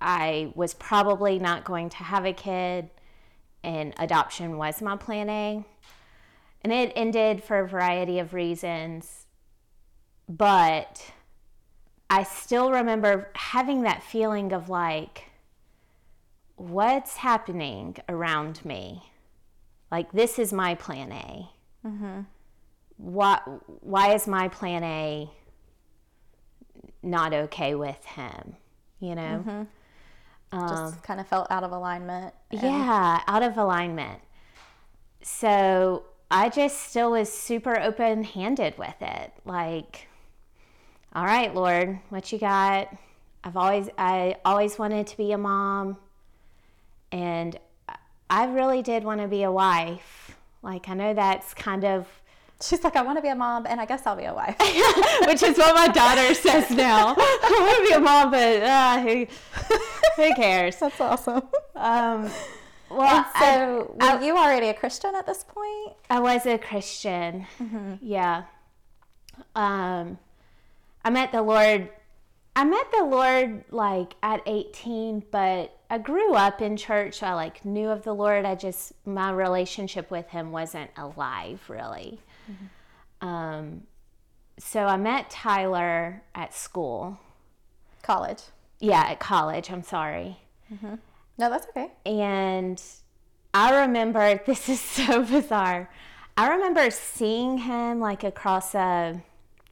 I 0.00 0.52
was 0.54 0.74
probably 0.74 1.38
not 1.38 1.64
going 1.64 1.88
to 1.90 1.96
have 1.98 2.24
a 2.24 2.32
kid 2.32 2.90
and 3.62 3.94
adoption 3.98 4.56
was 4.56 4.82
my 4.82 4.96
plan 4.96 5.28
A. 5.30 5.64
And 6.62 6.72
it 6.72 6.92
ended 6.96 7.42
for 7.42 7.60
a 7.60 7.68
variety 7.68 8.18
of 8.18 8.34
reasons. 8.34 9.26
But 10.28 11.12
I 12.10 12.24
still 12.24 12.72
remember 12.72 13.30
having 13.34 13.82
that 13.82 14.02
feeling 14.02 14.52
of 14.52 14.68
like, 14.68 15.24
what's 16.56 17.18
happening 17.18 17.96
around 18.08 18.64
me? 18.64 19.02
Like, 19.90 20.10
this 20.12 20.38
is 20.38 20.52
my 20.52 20.74
plan 20.74 21.12
A. 21.12 21.48
Why, 22.98 23.40
why 23.80 24.14
is 24.14 24.26
my 24.26 24.48
plan 24.48 24.82
A 24.84 25.30
not 27.02 27.32
okay 27.32 27.74
with 27.74 28.04
him? 28.04 28.56
You 29.00 29.14
know? 29.14 29.44
Mm-hmm. 29.46 29.62
Just 30.68 30.94
um, 30.94 31.00
kind 31.02 31.20
of 31.20 31.26
felt 31.28 31.48
out 31.50 31.64
of 31.64 31.72
alignment. 31.72 32.34
and- 32.50 32.62
Yeah, 32.62 33.20
out 33.26 33.42
of 33.42 33.56
alignment. 33.58 34.20
So 35.22 36.04
I 36.30 36.48
just 36.48 36.80
still 36.88 37.10
was 37.12 37.32
super 37.32 37.78
open 37.78 38.24
handed 38.24 38.78
with 38.78 38.94
it. 39.00 39.32
Like, 39.44 40.08
all 41.14 41.24
right, 41.24 41.54
Lord, 41.54 41.98
what 42.10 42.32
you 42.32 42.38
got? 42.38 42.88
I've 43.44 43.56
always 43.56 43.88
I 43.98 44.36
always 44.44 44.78
wanted 44.78 45.06
to 45.08 45.16
be 45.16 45.32
a 45.32 45.38
mom 45.38 45.98
and 47.12 47.56
I 48.28 48.46
really 48.46 48.82
did 48.82 49.04
want 49.04 49.20
to 49.20 49.28
be 49.28 49.44
a 49.44 49.52
wife. 49.52 50.25
Like 50.66 50.88
I 50.88 50.94
know 50.94 51.14
that's 51.14 51.54
kind 51.54 51.84
of 51.84 52.06
She's 52.62 52.82
like, 52.82 52.96
I 52.96 53.02
want 53.02 53.18
to 53.18 53.22
be 53.22 53.28
a 53.28 53.34
mom, 53.34 53.66
and 53.68 53.78
I 53.82 53.84
guess 53.84 54.06
I'll 54.06 54.16
be 54.16 54.24
a 54.24 54.32
wife. 54.32 54.56
which 55.28 55.42
is 55.42 55.58
what 55.58 55.74
my 55.74 55.88
daughter 55.88 56.32
says 56.32 56.70
now. 56.70 57.14
I 57.18 57.56
want 57.60 57.86
to 57.86 57.88
be 57.90 57.94
a 57.94 58.00
mom, 58.00 58.30
but 58.30 58.62
uh, 58.62 58.98
who, 59.02 59.26
who 60.16 60.34
cares? 60.36 60.76
That's 60.76 60.98
awesome. 60.98 61.42
Um, 61.74 62.30
well, 62.90 63.26
I- 63.34 63.40
So, 63.40 63.94
were 64.00 64.22
you 64.24 64.38
already 64.38 64.68
a 64.68 64.74
Christian 64.74 65.14
at 65.14 65.26
this 65.26 65.44
point? 65.44 65.96
I 66.08 66.18
was 66.18 66.46
a 66.46 66.56
Christian. 66.56 67.46
Yeah. 68.00 68.44
Um, 69.54 70.16
I 71.04 71.10
met 71.10 71.32
the 71.32 71.42
Lord. 71.42 71.90
I 72.56 72.64
met 72.64 72.90
the 72.90 73.04
Lord 73.04 73.64
like 73.70 74.14
at 74.22 74.40
18, 74.46 75.24
but 75.30 75.78
I 75.90 75.98
grew 75.98 76.34
up 76.34 76.62
in 76.62 76.78
church. 76.78 77.22
I 77.22 77.34
like 77.34 77.66
knew 77.66 77.90
of 77.90 78.02
the 78.02 78.14
Lord. 78.14 78.46
I 78.46 78.54
just, 78.54 78.94
my 79.04 79.30
relationship 79.30 80.10
with 80.10 80.26
Him 80.30 80.52
wasn't 80.52 80.90
alive 80.96 81.60
really. 81.68 82.18
Um, 83.20 83.82
so 84.58 84.86
I 84.86 84.96
met 84.96 85.28
Tyler 85.28 86.22
at 86.34 86.54
school. 86.54 87.18
College. 88.02 88.42
Yeah, 88.80 89.02
at 89.02 89.20
college. 89.20 89.70
I'm 89.70 89.82
sorry. 89.82 90.38
No, 91.38 91.50
that's 91.50 91.66
okay. 91.68 91.90
And 92.06 92.82
I 93.52 93.82
remember, 93.82 94.40
this 94.46 94.70
is 94.70 94.80
so 94.80 95.22
bizarre. 95.22 95.90
I 96.38 96.48
remember 96.48 96.90
seeing 96.90 97.58
him 97.58 98.00
like 98.00 98.24
across 98.24 98.74
a 98.74 99.22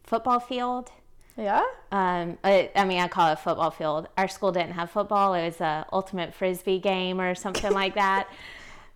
football 0.02 0.40
field. 0.40 0.90
Yeah. 1.36 1.64
Um, 1.90 2.38
I, 2.44 2.70
I 2.76 2.84
mean, 2.84 3.00
I 3.00 3.08
call 3.08 3.28
it 3.30 3.32
a 3.32 3.36
football 3.36 3.70
field. 3.70 4.08
Our 4.16 4.28
school 4.28 4.52
didn't 4.52 4.72
have 4.72 4.90
football. 4.90 5.34
It 5.34 5.44
was 5.44 5.60
a 5.60 5.84
ultimate 5.92 6.32
frisbee 6.34 6.78
game 6.78 7.20
or 7.20 7.34
something 7.34 7.72
like 7.72 7.94
that. 7.94 8.28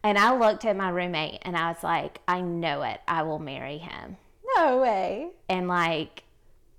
And 0.04 0.16
I 0.16 0.32
looked 0.38 0.64
at 0.64 0.76
my 0.76 0.90
roommate 0.90 1.40
and 1.42 1.56
I 1.56 1.72
was 1.72 1.82
like, 1.82 2.20
I 2.28 2.40
know 2.40 2.82
it. 2.82 3.00
I 3.08 3.24
will 3.24 3.40
marry 3.40 3.78
him. 3.78 4.16
No 4.56 4.78
way. 4.78 5.30
And 5.48 5.66
like, 5.66 6.22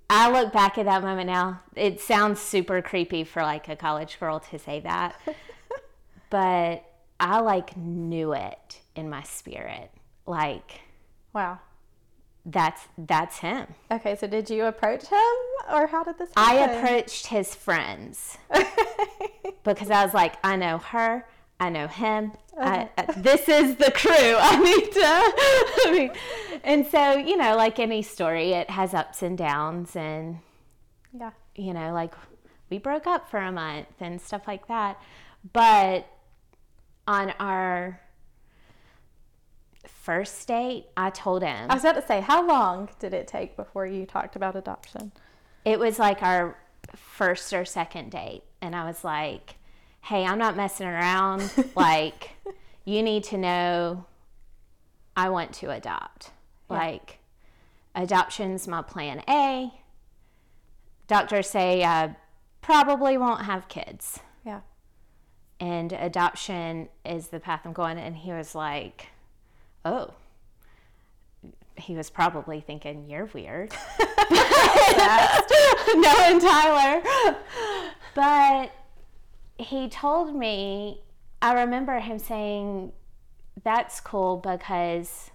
I 0.08 0.30
look 0.32 0.54
back 0.54 0.78
at 0.78 0.86
that 0.86 1.02
moment 1.02 1.26
now. 1.26 1.60
It 1.76 2.00
sounds 2.00 2.40
super 2.40 2.80
creepy 2.80 3.24
for 3.24 3.42
like 3.42 3.68
a 3.68 3.76
college 3.76 4.18
girl 4.18 4.40
to 4.40 4.58
say 4.58 4.80
that. 4.80 5.20
but 6.30 6.82
I 7.20 7.40
like 7.40 7.76
knew 7.76 8.32
it 8.32 8.80
in 8.96 9.10
my 9.10 9.22
spirit. 9.22 9.90
Like 10.26 10.80
Wow. 11.34 11.58
that's 12.46 12.88
that's 12.96 13.38
him. 13.38 13.66
Okay, 13.90 14.16
so 14.16 14.26
did 14.26 14.48
you 14.48 14.64
approach 14.64 15.06
him, 15.08 15.34
or 15.72 15.86
how 15.86 16.04
did 16.04 16.18
this? 16.18 16.30
I 16.36 16.56
approached 16.56 17.26
his 17.26 17.54
friends 17.54 18.38
because 19.64 19.90
I 19.90 20.04
was 20.04 20.14
like, 20.14 20.34
I 20.44 20.56
know 20.56 20.78
her, 20.78 21.26
I 21.58 21.68
know 21.68 21.86
him. 21.86 22.32
I, 22.58 22.90
uh-huh. 22.98 23.04
I- 23.08 23.12
this 23.20 23.48
is 23.48 23.76
the 23.76 23.90
crew. 23.90 24.12
I 24.12 24.56
need 24.56 24.92
to. 24.92 25.00
I 25.04 25.92
mean, 25.92 26.12
and 26.64 26.86
so 26.86 27.16
you 27.16 27.36
know, 27.36 27.56
like 27.56 27.78
any 27.78 28.02
story, 28.02 28.52
it 28.52 28.70
has 28.70 28.94
ups 28.94 29.22
and 29.22 29.36
downs, 29.36 29.96
and 29.96 30.38
yeah. 31.12 31.30
you 31.54 31.72
know, 31.74 31.92
like 31.92 32.14
we 32.70 32.78
broke 32.78 33.06
up 33.06 33.30
for 33.30 33.38
a 33.38 33.52
month 33.52 33.88
and 34.00 34.20
stuff 34.20 34.42
like 34.46 34.68
that. 34.68 35.00
But 35.52 36.06
on 37.06 37.30
our 37.38 38.00
first 39.86 40.48
date, 40.48 40.86
I 40.96 41.10
told 41.10 41.42
him 41.42 41.70
I 41.70 41.74
was 41.74 41.84
about 41.84 42.00
to 42.00 42.06
say, 42.06 42.20
how 42.20 42.46
long 42.46 42.88
did 42.98 43.12
it 43.12 43.26
take 43.26 43.56
before 43.56 43.86
you 43.86 44.06
talked 44.06 44.36
about 44.36 44.56
adoption? 44.56 45.12
It 45.64 45.78
was 45.78 45.98
like 45.98 46.22
our 46.22 46.56
first 46.96 47.52
or 47.52 47.64
second 47.64 48.10
date. 48.10 48.42
And 48.60 48.74
I 48.74 48.84
was 48.86 49.04
like, 49.04 49.56
hey, 50.02 50.24
I'm 50.24 50.38
not 50.38 50.56
messing 50.56 50.86
around. 50.86 51.52
like, 51.76 52.30
you 52.84 53.02
need 53.02 53.24
to 53.24 53.38
know 53.38 54.06
I 55.16 55.28
want 55.28 55.52
to 55.54 55.70
adopt. 55.70 56.30
Like, 56.68 57.18
adoption's 57.94 58.68
my 58.68 58.80
plan 58.82 59.22
A. 59.28 59.72
Doctors 61.08 61.50
say 61.50 61.82
I 61.84 62.14
probably 62.62 63.18
won't 63.18 63.44
have 63.44 63.68
kids. 63.68 64.20
Yeah. 64.44 64.60
and 65.58 65.92
adoption 65.92 66.88
is 67.04 67.28
the 67.28 67.40
path 67.40 67.62
I'm 67.64 67.72
going. 67.72 67.98
And 67.98 68.16
he 68.16 68.32
was 68.32 68.54
like, 68.54 69.08
oh. 69.84 70.14
He 71.80 71.94
was 71.94 72.10
probably 72.10 72.60
thinking, 72.60 73.08
you're 73.08 73.26
weird. 73.26 73.72
Knowing 75.94 76.40
Tyler. 76.40 77.02
But 78.14 78.72
he 79.58 79.88
told 79.88 80.34
me, 80.34 81.00
I 81.42 81.54
remember 81.54 81.98
him 82.00 82.18
saying, 82.18 82.92
that's 83.62 84.00
cool 84.00 84.38
because, 84.38 85.30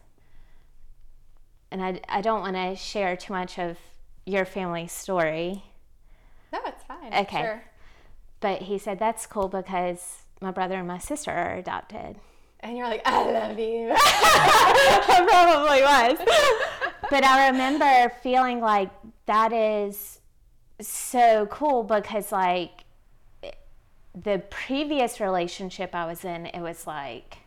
and 1.71 1.83
I, 1.83 2.01
I 2.09 2.21
don't 2.21 2.41
want 2.41 2.55
to 2.55 2.75
share 2.75 3.15
too 3.15 3.33
much 3.33 3.59
of 3.59 3.77
your 4.25 4.45
family 4.45 4.87
story. 4.87 5.63
No, 6.51 6.59
it's 6.65 6.83
fine. 6.83 7.13
Okay. 7.13 7.41
Sure. 7.41 7.63
But 8.39 8.63
he 8.63 8.77
said, 8.77 8.99
that's 8.99 9.25
cool 9.25 9.47
because 9.47 10.23
my 10.41 10.51
brother 10.51 10.75
and 10.75 10.87
my 10.87 10.97
sister 10.97 11.31
are 11.31 11.55
adopted. 11.55 12.17
And 12.65 12.75
you're 12.75 12.87
like, 12.87 13.03
I 13.05 13.23
love 13.31 13.59
you. 13.59 13.93
I 13.95 15.23
probably 15.29 15.81
was. 15.83 16.17
but 17.11 17.23
I 17.23 17.49
remember 17.49 18.11
feeling 18.23 18.59
like 18.59 18.89
that 19.27 19.53
is 19.53 20.19
so 20.81 21.45
cool 21.51 21.83
because, 21.83 22.31
like, 22.31 22.71
the 24.15 24.41
previous 24.49 25.19
relationship 25.19 25.93
I 25.93 26.07
was 26.07 26.25
in, 26.25 26.47
it 26.47 26.59
was 26.61 26.87
like, 26.87 27.37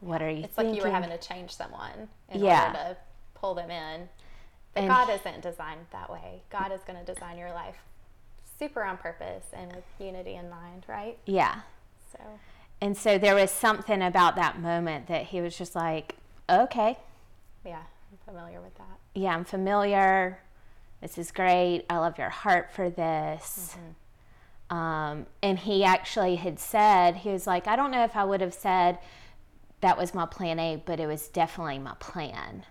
what 0.00 0.20
are 0.20 0.28
you 0.30 0.44
It's 0.44 0.54
thinking? 0.56 0.74
like 0.74 0.82
you 0.84 0.90
were 0.90 0.94
having 0.94 1.08
to 1.08 1.18
change 1.26 1.50
someone 1.56 2.08
in 2.28 2.44
Yeah. 2.44 2.66
order 2.66 2.78
to 2.78 2.96
pull 3.34 3.54
them 3.54 3.70
in. 3.70 4.10
But 4.74 4.80
And- 4.80 4.88
God 4.90 5.08
isn't 5.08 5.40
designed 5.40 5.86
that 5.92 6.10
way. 6.10 6.42
God 6.50 6.70
is 6.70 6.82
going 6.82 7.02
to 7.02 7.14
design 7.14 7.38
your 7.38 7.52
life 7.52 7.76
super 8.58 8.84
on 8.84 8.98
purpose 8.98 9.46
and 9.54 9.72
with 9.74 9.84
unity 9.98 10.34
in 10.34 10.50
mind, 10.50 10.84
right? 10.86 11.16
yeah. 11.24 11.60
So, 12.12 12.18
And 12.80 12.96
so 12.96 13.16
there 13.18 13.34
was 13.34 13.50
something 13.50 14.02
about 14.02 14.36
that 14.36 14.60
moment 14.60 15.06
that 15.06 15.26
he 15.26 15.40
was 15.40 15.56
just 15.56 15.74
like, 15.74 16.16
okay, 16.50 16.98
yeah, 17.64 17.82
I'm 18.12 18.18
familiar 18.24 18.60
with 18.60 18.74
that. 18.76 18.98
yeah, 19.14 19.34
I'm 19.34 19.44
familiar. 19.44 20.40
This 21.00 21.16
is 21.18 21.30
great. 21.32 21.84
I 21.88 21.96
love 21.98 22.18
your 22.18 22.30
heart 22.30 22.72
for 22.72 22.90
this. 22.90 23.76
Um, 24.70 25.26
and 25.42 25.58
he 25.58 25.84
actually 25.84 26.36
had 26.36 26.58
said, 26.58 27.16
he 27.16 27.30
was 27.30 27.46
like, 27.46 27.66
I 27.66 27.76
don't 27.76 27.90
know 27.90 28.04
if 28.04 28.16
I 28.16 28.24
would 28.24 28.40
have 28.40 28.54
said 28.54 28.98
that 29.80 29.96
was 29.98 30.14
my 30.14 30.26
plan 30.26 30.58
A, 30.58 30.82
but 30.84 31.00
it 31.00 31.06
was 31.06 31.28
definitely 31.28 31.78
my 31.78 31.94
plan. 32.00 32.64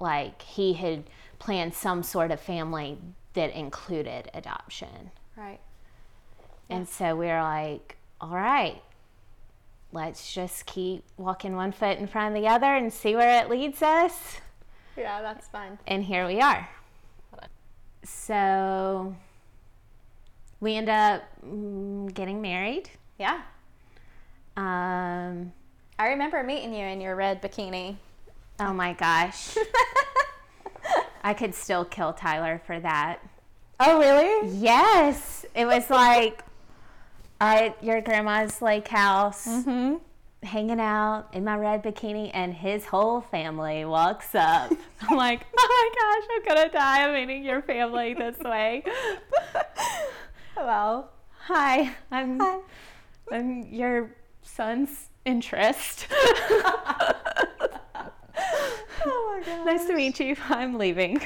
Like 0.00 0.42
he 0.42 0.74
had 0.74 1.04
planned 1.38 1.74
some 1.74 2.02
sort 2.02 2.30
of 2.30 2.40
family 2.40 2.98
that 3.34 3.50
included 3.52 4.30
adoption. 4.34 5.10
Right. 5.36 5.60
And 6.70 6.88
so 6.88 7.16
we 7.16 7.26
were 7.26 7.42
like, 7.42 7.96
all 8.20 8.30
right, 8.30 8.80
let's 9.94 10.34
just 10.34 10.66
keep 10.66 11.04
walking 11.16 11.54
one 11.54 11.72
foot 11.72 11.98
in 11.98 12.06
front 12.06 12.36
of 12.36 12.42
the 12.42 12.48
other 12.48 12.74
and 12.74 12.92
see 12.92 13.14
where 13.14 13.40
it 13.42 13.48
leads 13.48 13.80
us. 13.80 14.40
Yeah, 14.96 15.22
that's 15.22 15.46
fun. 15.48 15.78
And 15.86 16.04
here 16.04 16.26
we 16.26 16.40
are. 16.40 16.68
So 18.04 19.14
we 20.60 20.74
end 20.74 20.88
up 20.88 21.22
mm, 21.46 22.12
getting 22.12 22.42
married. 22.42 22.90
Yeah. 23.18 23.40
Um, 24.56 25.52
I 25.98 26.08
remember 26.08 26.42
meeting 26.42 26.74
you 26.74 26.84
in 26.84 27.00
your 27.00 27.16
red 27.16 27.40
bikini. 27.40 27.96
oh 28.60 28.72
my 28.72 28.92
gosh. 28.92 29.56
I 31.22 31.32
could 31.32 31.54
still 31.54 31.84
kill 31.84 32.12
Tyler 32.12 32.60
for 32.66 32.78
that. 32.80 33.20
Oh, 33.80 33.98
really? 33.98 34.56
Yes. 34.60 35.44
It 35.52 35.66
was 35.66 35.90
like 35.90 36.44
at 37.40 37.82
your 37.82 38.00
grandma's 38.00 38.60
lake 38.62 38.88
house, 38.88 39.46
Mm-hmm. 39.46 39.96
hanging 40.44 40.80
out 40.80 41.28
in 41.32 41.44
my 41.44 41.56
red 41.56 41.82
bikini, 41.82 42.30
and 42.34 42.52
his 42.54 42.84
whole 42.86 43.20
family 43.22 43.84
walks 43.84 44.34
up. 44.34 44.70
I'm 45.02 45.16
like, 45.16 45.44
oh 45.56 45.68
my 45.68 45.90
gosh, 46.00 46.28
I'm 46.36 46.44
gonna 46.56 46.70
die. 46.72 47.04
I'm 47.08 47.14
meeting 47.14 47.44
your 47.44 47.62
family 47.62 48.14
this 48.14 48.38
way. 48.38 48.84
Well, 50.56 51.10
Hi, 51.46 51.90
I'm 52.12 52.38
hi. 52.38 52.58
I'm 53.32 53.62
your 53.72 54.14
son's 54.42 55.08
interest. 55.24 56.06
Oh 59.06 59.36
my 59.38 59.44
god. 59.46 59.66
nice 59.66 59.84
to 59.86 59.94
meet 59.94 60.18
you. 60.20 60.34
I'm 60.48 60.78
leaving. 60.78 61.20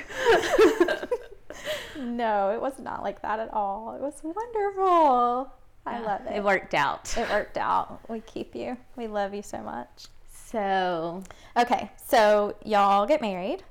No, 1.99 2.51
it 2.51 2.61
was 2.61 2.79
not 2.79 3.03
like 3.05 3.23
that 3.23 3.39
at 3.39 3.53
all. 3.53 3.95
It 3.95 4.01
was 4.01 4.15
wonderful. 4.23 5.53
I 5.89 6.01
love 6.01 6.27
it. 6.27 6.37
It 6.37 6.45
worked 6.45 6.75
out. 6.75 7.17
It 7.17 7.29
worked 7.31 7.57
out. 7.59 8.01
We 8.09 8.21
keep 8.21 8.55
you. 8.55 8.77
We 8.97 9.07
love 9.07 9.35
you 9.35 9.43
so 9.43 9.59
much. 9.59 10.07
So 10.31 11.23
Okay, 11.57 11.91
so 12.07 12.57
y'all 12.65 13.07
get 13.07 13.21
married 13.21 13.63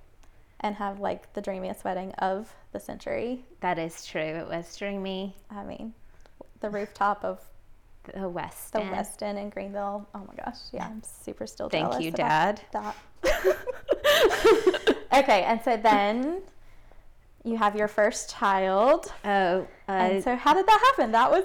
and 0.60 0.76
have 0.76 1.00
like 1.00 1.34
the 1.34 1.42
dreamiest 1.42 1.84
wedding 1.84 2.12
of 2.20 2.54
the 2.72 2.80
century. 2.80 3.46
that 3.62 3.80
is 3.80 4.06
true. 4.06 4.22
It 4.22 4.48
was 4.48 4.76
dreamy. 4.76 5.36
I 5.50 5.64
mean, 5.64 5.94
the 6.60 6.70
rooftop 6.70 7.24
of 7.24 7.40
The 8.14 8.28
West 8.30 8.74
the 8.74 8.82
End. 8.82 8.92
West 8.92 9.24
End 9.24 9.38
in 9.40 9.50
Greenville. 9.50 10.08
Oh 10.14 10.20
my 10.28 10.44
gosh, 10.44 10.58
yeah, 10.72 10.86
I'm 10.88 11.02
super 11.04 11.48
still 11.48 11.70
Thank 11.70 11.90
jealous 11.92 12.04
you, 12.06 12.12
Dad. 12.12 12.62
that. 12.74 12.96
okay, 15.14 15.44
and 15.44 15.62
so 15.64 15.78
then 15.78 16.42
you 17.44 17.58
have 17.58 17.76
your 17.76 17.88
first 17.88 18.30
child. 18.36 19.12
Oh, 19.26 19.68
uh, 19.88 19.92
And 19.92 20.24
so 20.24 20.36
how 20.36 20.54
did 20.54 20.66
that 20.68 20.80
happen? 20.96 21.12
That 21.12 21.32
was 21.32 21.44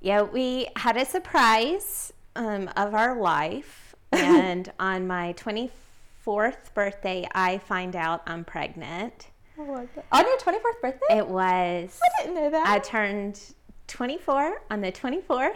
Yeah, 0.00 0.22
we 0.22 0.68
had 0.76 0.96
a 0.96 1.04
surprise 1.04 2.12
um, 2.36 2.70
of 2.76 2.94
our 2.94 3.20
life. 3.20 3.86
And 4.12 4.72
on 4.80 5.06
my 5.06 5.34
24th 5.34 6.74
birthday, 6.74 7.28
I 7.32 7.58
find 7.58 7.94
out 7.94 8.22
I'm 8.26 8.44
pregnant. 8.44 9.28
oh 9.56 9.64
my 9.64 9.84
God. 9.84 10.04
on 10.10 10.24
your 10.26 10.36
24th 10.38 10.80
birthday. 10.82 11.18
It 11.18 11.28
was, 11.28 12.00
I 12.02 12.22
didn't 12.22 12.34
know 12.34 12.50
that. 12.50 12.66
I 12.66 12.80
turned 12.80 13.40
24 13.86 14.62
on 14.68 14.80
the 14.80 14.90
24th, 14.90 15.54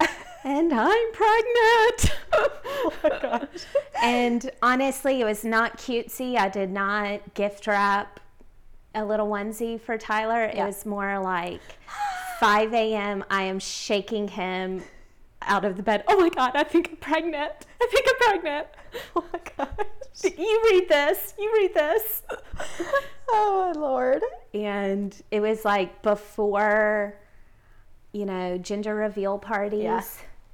and 0.44 0.72
I'm 0.72 1.12
pregnant. 1.12 2.16
oh 2.32 2.92
my 3.02 3.08
gosh. 3.20 3.48
and 4.02 4.50
honestly, 4.62 5.20
it 5.20 5.26
was 5.26 5.44
not 5.44 5.76
cutesy. 5.76 6.36
I 6.38 6.48
did 6.48 6.70
not 6.70 7.34
gift 7.34 7.66
wrap 7.66 8.18
a 8.94 9.04
little 9.04 9.28
onesie 9.28 9.80
for 9.80 9.96
Tyler. 9.98 10.44
It 10.44 10.56
Yeah. 10.56 10.66
was 10.66 10.84
more 10.86 11.18
like 11.20 11.60
5 12.40 12.72
a.m. 12.74 13.24
I 13.30 13.42
am 13.44 13.58
shaking 13.58 14.28
him 14.28 14.82
out 15.42 15.64
of 15.64 15.76
the 15.76 15.82
bed. 15.82 16.04
Oh 16.08 16.18
my 16.18 16.28
God, 16.28 16.52
I 16.54 16.64
think 16.64 16.88
I'm 16.90 16.96
pregnant. 16.96 17.52
I 17.80 17.88
think 17.90 18.06
I'm 18.08 18.16
pregnant. 18.40 18.66
Oh 19.14 19.24
my 19.32 19.38
gosh. 19.56 20.34
You 20.36 20.60
read 20.72 20.88
this. 20.88 21.34
You 21.38 21.52
read 21.54 21.74
this. 21.74 22.22
Oh 23.32 23.70
my 23.72 23.80
lord. 23.80 24.22
And 24.52 25.14
it 25.30 25.38
was 25.38 25.64
like 25.64 26.02
before, 26.02 27.14
you 28.12 28.26
know, 28.26 28.58
gender 28.58 28.92
reveal 28.96 29.38
parties. 29.38 29.84
Yeah. 29.84 30.02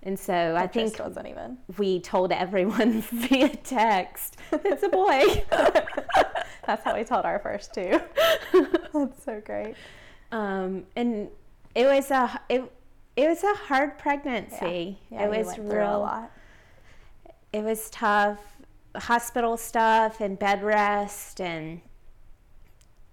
And 0.02 0.19
so 0.19 0.55
I 0.55 0.66
think 0.66 0.99
wasn't 0.99 1.26
even. 1.28 1.57
we 1.78 2.00
told 2.00 2.33
everyone 2.33 3.00
via 3.12 3.49
text, 3.57 4.37
it's 4.52 4.83
a 4.83 4.90
boy. 4.90 5.43
That's 6.67 6.83
how 6.83 6.97
we 6.97 7.05
told 7.05 7.25
our 7.25 7.39
first 7.39 7.73
two. 7.73 8.01
That's 8.93 9.25
so 9.25 9.41
great. 9.45 9.75
um, 10.33 10.85
and 10.97 11.29
it 11.75 11.87
was 11.87 12.11
a 12.11 12.41
it, 12.49 12.73
it 13.17 13.29
was 13.29 13.43
a 13.45 13.55
hard 13.55 13.99
pregnancy. 13.99 14.99
Yeah, 15.11 15.25
it 15.25 15.31
was 15.31 15.47
went 15.47 15.61
real. 15.61 15.97
a 15.97 15.99
lot. 15.99 16.31
It 17.52 17.63
was 17.63 17.89
tough, 17.91 18.41
hospital 18.95 19.57
stuff 19.57 20.21
and 20.21 20.39
bed 20.39 20.63
rest 20.63 21.41
and. 21.41 21.81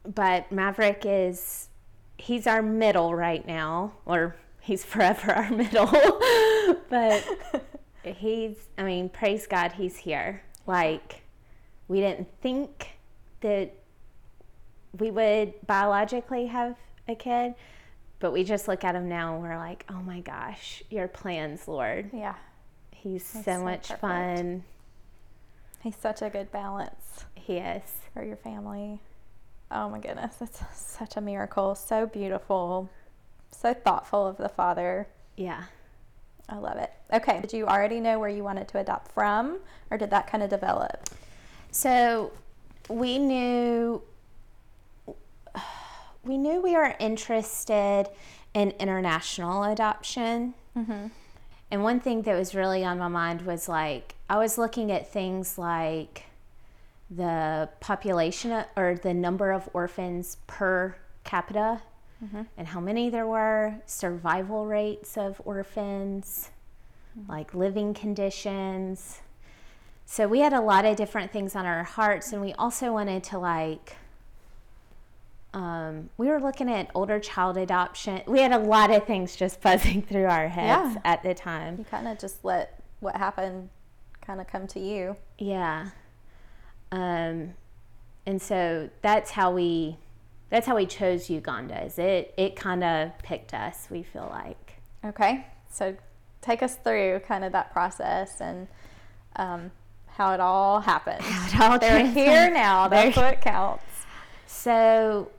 But 0.05 0.51
Maverick 0.51 1.03
is, 1.05 1.69
he's 2.17 2.45
our 2.45 2.61
middle 2.61 3.15
right 3.15 3.47
now, 3.47 3.93
or 4.05 4.35
he's 4.59 4.83
forever 4.93 5.31
our 5.31 5.49
middle. 5.49 5.87
but 6.89 7.25
he's, 8.03 8.57
I 8.77 8.83
mean, 8.83 9.07
praise 9.07 9.47
God, 9.47 9.71
he's 9.71 9.95
here. 9.95 10.43
Like, 10.67 11.23
we 11.87 12.01
didn't 12.01 12.27
think 12.41 12.97
that 13.43 13.71
we 14.99 15.11
would 15.11 15.53
biologically 15.67 16.47
have 16.47 16.75
a 17.07 17.15
kid, 17.15 17.53
but 18.19 18.31
we 18.31 18.43
just 18.43 18.67
look 18.67 18.83
at 18.83 18.95
him 18.95 19.07
now 19.07 19.33
and 19.35 19.43
we're 19.43 19.57
like, 19.57 19.85
oh 19.89 20.01
my 20.01 20.19
gosh, 20.21 20.81
your 20.89 21.07
plans, 21.07 21.67
Lord. 21.67 22.09
Yeah. 22.13 22.35
He's 22.91 23.25
so 23.25 23.41
so 23.41 23.63
much 23.63 23.83
perfect. 23.89 24.01
fun. 24.01 24.63
He's 25.83 25.97
such 25.97 26.21
a 26.21 26.29
good 26.29 26.49
balance 26.51 27.25
He 27.35 27.57
is. 27.57 27.81
for 28.13 28.23
your 28.23 28.37
family. 28.37 29.01
Oh 29.69 29.89
my 29.89 29.99
goodness. 29.99 30.35
It's 30.41 30.61
such 30.75 31.17
a 31.17 31.21
miracle. 31.21 31.75
So 31.75 32.05
beautiful. 32.05 32.89
So 33.51 33.73
thoughtful 33.73 34.25
of 34.25 34.37
the 34.37 34.49
father. 34.49 35.07
Yeah. 35.35 35.63
I 36.47 36.57
love 36.57 36.77
it. 36.77 36.91
Okay. 37.11 37.41
Did 37.41 37.51
you 37.53 37.65
already 37.67 37.99
know 37.99 38.19
where 38.19 38.29
you 38.29 38.43
wanted 38.43 38.67
to 38.69 38.79
adopt 38.79 39.11
from, 39.11 39.59
or 39.91 39.97
did 39.97 40.09
that 40.11 40.27
kind 40.27 40.43
of 40.43 40.49
develop? 40.49 41.09
So 41.71 42.31
we 42.89 43.17
knew 43.17 44.01
we 46.23 46.37
knew 46.37 46.61
we 46.61 46.73
were 46.73 46.95
interested 46.99 48.07
in 48.53 48.71
international 48.79 49.63
adoption. 49.63 50.53
Mm-hmm. 50.77 51.07
And 51.71 51.83
one 51.83 51.99
thing 51.99 52.21
that 52.21 52.37
was 52.37 52.55
really 52.55 52.85
on 52.85 52.97
my 52.97 53.07
mind 53.07 53.41
was 53.41 53.67
like 53.67 54.15
I 54.29 54.37
was 54.37 54.57
looking 54.57 54.91
at 54.91 55.11
things 55.11 55.57
like 55.57 56.23
the 57.09 57.69
population 57.79 58.63
or 58.75 58.95
the 58.95 59.13
number 59.13 59.51
of 59.51 59.69
orphans 59.73 60.37
per 60.47 60.95
capita 61.23 61.81
and 62.57 62.67
how 62.67 62.79
many 62.79 63.09
there 63.09 63.27
were, 63.27 63.75
survival 63.85 64.65
rates 64.65 65.17
of 65.17 65.41
orphans, 65.43 66.51
like 67.27 67.53
living 67.53 67.93
conditions. 67.93 69.19
So 70.05 70.27
we 70.27 70.39
had 70.39 70.53
a 70.53 70.61
lot 70.61 70.85
of 70.85 70.95
different 70.95 71.31
things 71.31 71.55
on 71.55 71.65
our 71.65 71.83
hearts, 71.83 72.31
and 72.33 72.41
we 72.41 72.53
also 72.53 72.91
wanted 72.93 73.23
to 73.25 73.39
like. 73.39 73.97
Um, 75.53 76.09
we 76.17 76.27
were 76.27 76.39
looking 76.39 76.69
at 76.71 76.89
older 76.95 77.19
child 77.19 77.57
adoption. 77.57 78.21
We 78.25 78.41
had 78.41 78.51
a 78.51 78.57
lot 78.57 78.89
of 78.89 79.05
things 79.05 79.35
just 79.35 79.61
buzzing 79.61 80.01
through 80.01 80.25
our 80.25 80.47
heads 80.47 80.95
Yeah. 80.95 81.01
at 81.05 81.21
the 81.23 81.33
time. 81.35 81.77
You 81.77 81.83
kind 81.85 82.07
of 82.07 82.17
just 82.17 82.43
let 82.43 82.79
what 83.01 83.15
happened 83.15 83.69
kind 84.21 84.41
of 84.41 84.47
come 84.47 84.65
to 84.67 84.79
you. 84.79 85.15
Yeah. 85.37 85.89
Um, 86.91 87.53
and 88.25 88.41
so 88.41 88.89
that's 89.01 89.31
how 89.31 89.51
we 89.51 89.97
that's 90.49 90.65
how 90.67 90.75
we 90.75 90.85
chose 90.85 91.29
Uganda. 91.29 91.83
Is 91.83 91.99
it 91.99 92.33
it 92.37 92.55
kind 92.55 92.83
of 92.83 93.17
picked 93.19 93.53
us. 93.53 93.87
We 93.91 94.01
feel 94.03 94.27
like 94.31 94.79
Okay. 95.05 95.45
So 95.69 95.95
take 96.41 96.63
us 96.63 96.77
through 96.77 97.19
kind 97.27 97.43
of 97.43 97.51
that 97.51 97.71
process 97.73 98.39
and 98.41 98.67
um, 99.35 99.71
how 100.15 100.33
it 100.33 100.39
all 100.39 100.79
happened. 100.81 101.21
it 101.21 101.59
all 101.59 101.79
They're 101.79 102.05
here 102.05 102.51
now. 102.51 102.87
That's 102.89 103.15
They're- 103.15 103.23
what 103.25 103.41
counts. 103.41 103.83
So 104.47 105.29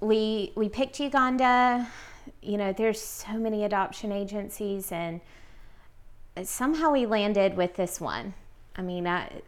we 0.00 0.52
we 0.54 0.68
picked 0.68 1.00
Uganda. 1.00 1.88
You 2.42 2.58
know, 2.58 2.72
there's 2.72 3.00
so 3.00 3.32
many 3.34 3.64
adoption 3.64 4.12
agencies, 4.12 4.92
and 4.92 5.20
somehow 6.42 6.92
we 6.92 7.06
landed 7.06 7.56
with 7.56 7.74
this 7.74 8.00
one. 8.00 8.34
I 8.76 8.82
mean, 8.82 9.06
I, 9.06 9.40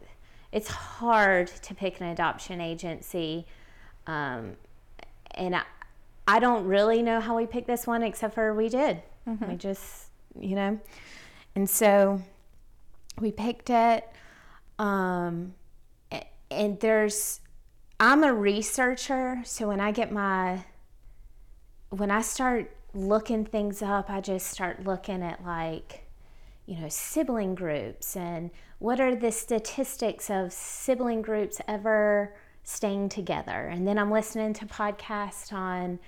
it's 0.51 0.67
hard 0.67 1.47
to 1.47 1.73
pick 1.75 2.01
an 2.01 2.07
adoption 2.07 2.59
agency, 2.59 3.45
um, 4.07 4.57
and 5.35 5.55
I, 5.55 5.61
I 6.27 6.39
don't 6.39 6.65
really 6.65 7.01
know 7.01 7.19
how 7.21 7.37
we 7.37 7.45
picked 7.45 7.67
this 7.67 7.87
one, 7.87 8.03
except 8.03 8.33
for 8.33 8.53
we 8.53 8.67
did. 8.67 9.01
We 9.47 9.55
just, 9.55 10.07
you 10.37 10.55
know, 10.55 10.79
and 11.55 11.69
so 11.69 12.21
we 13.19 13.31
picked 13.31 13.69
it. 13.69 14.05
Um, 14.81 15.53
and 16.49 16.79
there's 16.79 17.39
I'm 17.99 18.23
a 18.23 18.33
researcher, 18.33 19.41
so 19.45 19.67
when 19.67 19.79
I 19.79 19.91
get 19.91 20.11
my 20.11 20.65
when 21.89 22.09
I 22.09 22.21
start 22.21 22.75
looking 22.93 23.45
things 23.45 23.81
up, 23.81 24.09
I 24.09 24.21
just 24.21 24.47
start 24.47 24.83
looking 24.83 25.21
at 25.21 25.45
like 25.45 26.07
you 26.65 26.79
know, 26.79 26.87
sibling 26.89 27.53
groups 27.53 28.15
and 28.15 28.49
what 28.79 28.99
are 28.99 29.15
the 29.15 29.31
statistics 29.31 30.29
of 30.29 30.53
sibling 30.53 31.21
groups 31.21 31.59
ever 31.67 32.33
staying 32.63 33.09
together. 33.09 33.67
And 33.67 33.87
then 33.87 33.99
I'm 33.99 34.09
listening 34.09 34.53
to 34.53 34.65
podcasts 34.65 35.51
on 35.51 35.99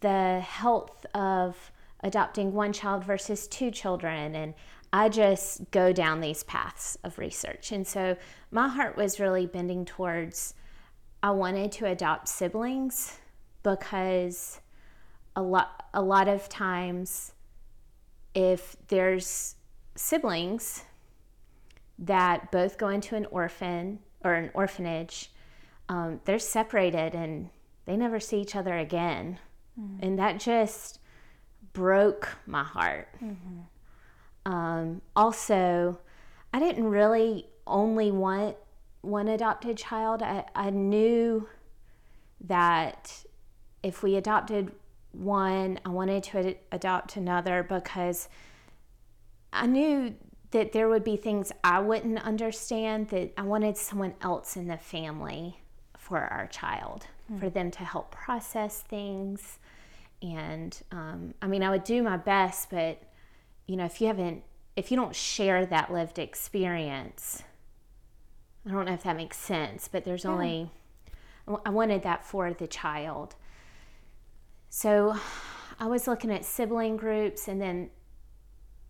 the 0.00 0.40
health 0.40 1.06
of 1.14 1.72
adopting 2.00 2.52
one 2.52 2.72
child 2.72 3.02
versus 3.04 3.48
two 3.48 3.70
children 3.70 4.34
and 4.34 4.54
I 4.94 5.08
just 5.08 5.72
go 5.72 5.92
down 5.92 6.20
these 6.20 6.44
paths 6.44 6.96
of 7.02 7.18
research. 7.18 7.72
And 7.72 7.84
so 7.84 8.16
my 8.52 8.68
heart 8.68 8.96
was 8.96 9.18
really 9.18 9.44
bending 9.44 9.84
towards 9.84 10.54
I 11.20 11.32
wanted 11.32 11.72
to 11.72 11.86
adopt 11.86 12.28
siblings 12.28 13.18
because 13.64 14.60
a 15.34 15.42
lot 15.42 15.88
a 15.92 16.00
lot 16.00 16.28
of 16.28 16.48
times 16.48 17.32
if 18.36 18.76
there's 18.86 19.56
siblings 19.96 20.84
that 21.98 22.52
both 22.52 22.78
go 22.78 22.88
into 22.88 23.16
an 23.16 23.26
orphan 23.32 23.98
or 24.22 24.34
an 24.34 24.52
orphanage, 24.54 25.32
um, 25.88 26.20
they're 26.24 26.38
separated 26.38 27.16
and 27.16 27.50
they 27.84 27.96
never 27.96 28.20
see 28.20 28.40
each 28.40 28.54
other 28.54 28.78
again. 28.78 29.40
Mm-hmm. 29.80 30.04
And 30.04 30.18
that 30.20 30.38
just 30.38 31.00
broke 31.72 32.36
my 32.46 32.62
heart. 32.62 33.08
Mm-hmm. 33.16 33.62
Um, 34.46 35.00
also, 35.16 35.98
I 36.52 36.58
didn't 36.58 36.84
really 36.86 37.48
only 37.66 38.10
want 38.10 38.56
one 39.00 39.28
adopted 39.28 39.76
child. 39.76 40.22
I, 40.22 40.44
I 40.54 40.70
knew 40.70 41.48
that 42.40 43.24
if 43.82 44.02
we 44.02 44.16
adopted 44.16 44.72
one, 45.12 45.78
I 45.84 45.90
wanted 45.90 46.22
to 46.24 46.38
ad- 46.38 46.58
adopt 46.72 47.16
another 47.16 47.62
because 47.62 48.28
I 49.52 49.66
knew 49.66 50.14
that 50.50 50.72
there 50.72 50.88
would 50.88 51.04
be 51.04 51.16
things 51.16 51.52
I 51.62 51.80
wouldn't 51.80 52.22
understand, 52.22 53.08
that 53.08 53.32
I 53.36 53.42
wanted 53.42 53.76
someone 53.76 54.14
else 54.20 54.56
in 54.56 54.68
the 54.68 54.76
family 54.76 55.60
for 55.98 56.18
our 56.18 56.46
child, 56.46 57.06
mm. 57.32 57.40
for 57.40 57.50
them 57.50 57.70
to 57.72 57.84
help 57.84 58.10
process 58.12 58.82
things. 58.82 59.58
And 60.22 60.80
um, 60.92 61.34
I 61.42 61.46
mean, 61.46 61.62
I 61.62 61.70
would 61.70 61.84
do 61.84 62.02
my 62.02 62.16
best, 62.16 62.70
but 62.70 63.02
you 63.66 63.76
know, 63.76 63.84
if 63.84 64.00
you 64.00 64.06
haven't, 64.06 64.42
if 64.76 64.90
you 64.90 64.96
don't 64.96 65.14
share 65.14 65.64
that 65.66 65.92
lived 65.92 66.18
experience, 66.18 67.42
I 68.66 68.70
don't 68.70 68.86
know 68.86 68.94
if 68.94 69.02
that 69.02 69.16
makes 69.16 69.36
sense, 69.36 69.88
but 69.88 70.04
there's 70.04 70.24
yeah. 70.24 70.30
only, 70.30 70.70
I 71.64 71.70
wanted 71.70 72.02
that 72.02 72.24
for 72.24 72.52
the 72.52 72.66
child. 72.66 73.34
So 74.70 75.16
I 75.78 75.86
was 75.86 76.06
looking 76.06 76.30
at 76.30 76.44
sibling 76.44 76.96
groups 76.96 77.48
and 77.48 77.60
then 77.60 77.90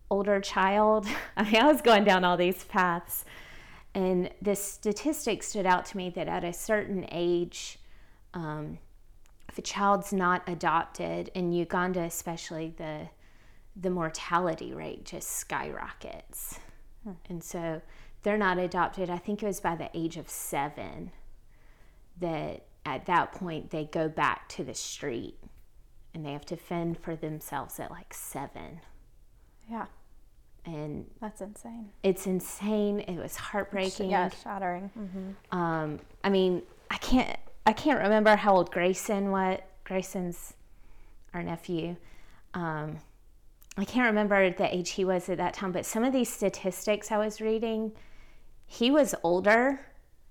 older 0.09 0.39
child. 0.39 1.07
I 1.37 1.43
mean, 1.43 1.61
I 1.61 1.71
was 1.71 1.81
going 1.81 2.03
down 2.03 2.23
all 2.23 2.37
these 2.37 2.63
paths. 2.63 3.25
And 3.93 4.29
this 4.41 4.61
statistic 4.61 5.41
stood 5.41 5.65
out 5.65 5.85
to 5.85 5.97
me 5.97 6.09
that 6.11 6.27
at 6.27 6.43
a 6.43 6.51
certain 6.51 7.05
age, 7.11 7.79
um, 8.33 8.77
if 9.47 9.57
a 9.57 9.61
child's 9.61 10.11
not 10.11 10.43
adopted, 10.47 11.31
in 11.33 11.53
Uganda 11.53 12.01
especially, 12.01 12.73
the 12.77 13.07
the 13.75 13.89
mortality 13.89 14.73
rate 14.73 15.05
just 15.05 15.29
skyrockets. 15.29 16.59
Hmm. 17.03 17.11
And 17.29 17.43
so 17.43 17.81
they're 18.23 18.37
not 18.37 18.57
adopted. 18.57 19.09
I 19.09 19.17
think 19.17 19.43
it 19.43 19.45
was 19.45 19.59
by 19.59 19.75
the 19.75 19.89
age 19.93 20.17
of 20.17 20.29
seven 20.29 21.11
that 22.19 22.65
at 22.85 23.05
that 23.05 23.31
point 23.33 23.71
they 23.71 23.85
go 23.85 24.07
back 24.07 24.47
to 24.49 24.63
the 24.63 24.73
street 24.73 25.37
and 26.13 26.25
they 26.25 26.31
have 26.31 26.45
to 26.45 26.55
fend 26.55 26.97
for 26.97 27.15
themselves 27.15 27.79
at 27.79 27.91
like 27.91 28.13
seven. 28.13 28.79
Yeah. 29.69 29.85
And 30.65 31.05
that's 31.21 31.41
insane. 31.41 31.89
It's 32.01 32.25
insane. 32.25 33.01
It 33.01 33.17
was 33.17 33.35
heartbreaking. 33.35 34.09
Yeah, 34.09 34.29
shattering. 34.29 34.89
Mm-hmm. 34.97 35.57
Um, 35.57 35.99
I 36.23 36.29
mean, 36.29 36.63
I 36.89 36.97
can't. 36.97 37.37
I 37.67 37.73
can't 37.73 37.99
remember 37.99 38.35
how 38.35 38.55
old 38.55 38.71
Grayson. 38.71 39.29
What 39.29 39.67
Grayson's 39.83 40.55
our 41.35 41.43
nephew. 41.43 41.95
Um, 42.55 42.97
I 43.77 43.85
can't 43.85 44.05
remember 44.05 44.49
the 44.49 44.73
age 44.73 44.91
he 44.91 45.03
was 45.03 45.27
at 45.29 45.37
that 45.37 45.53
time, 45.53 45.71
but 45.71 45.85
some 45.85 46.03
of 46.03 46.13
these 46.13 46.31
statistics 46.31 47.11
I 47.11 47.17
was 47.17 47.41
reading, 47.41 47.91
he 48.65 48.89
was 48.89 49.13
older 49.21 49.81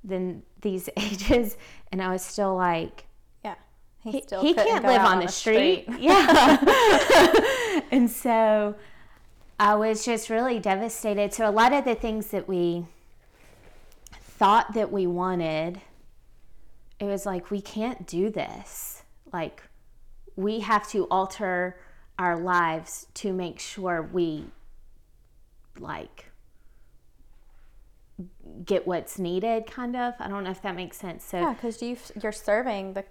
than 0.02 0.42
these 0.62 0.88
ages, 0.96 1.56
and 1.92 2.02
I 2.02 2.10
was 2.10 2.24
still 2.24 2.54
like, 2.54 3.04
yeah, 3.44 3.56
he, 4.02 4.12
he, 4.12 4.22
he 4.40 4.54
can't 4.54 4.84
live 4.84 5.02
on, 5.02 5.14
on 5.14 5.18
the, 5.18 5.26
the 5.26 5.32
street. 5.32 5.84
street. 5.84 6.00
Yeah, 6.00 7.80
and 7.90 8.10
so 8.10 8.76
I 9.58 9.74
was 9.74 10.04
just 10.04 10.30
really 10.30 10.58
devastated. 10.58 11.32
So, 11.32 11.48
a 11.48 11.52
lot 11.52 11.72
of 11.72 11.84
the 11.84 11.94
things 11.94 12.28
that 12.28 12.48
we 12.48 12.86
thought 14.12 14.74
that 14.74 14.90
we 14.90 15.06
wanted, 15.06 15.80
it 16.98 17.04
was 17.04 17.24
like, 17.24 17.50
we 17.50 17.60
can't 17.60 18.06
do 18.06 18.30
this. 18.30 19.02
Like, 19.32 19.62
we 20.36 20.60
have 20.60 20.88
to 20.88 21.04
alter 21.04 21.76
our 22.18 22.38
lives 22.38 23.06
to 23.14 23.32
make 23.32 23.58
sure 23.58 24.08
we, 24.12 24.46
like, 25.78 26.30
get 28.64 28.86
what's 28.86 29.18
needed 29.18 29.66
kind 29.66 29.96
of 29.96 30.14
i 30.20 30.28
don't 30.28 30.44
know 30.44 30.50
if 30.50 30.62
that 30.62 30.76
makes 30.76 30.96
sense 30.96 31.24
so 31.24 31.40
yeah 31.40 31.52
because 31.52 31.82
you 31.82 31.96
you're 32.22 32.30
serving 32.30 32.92
the 32.92 33.04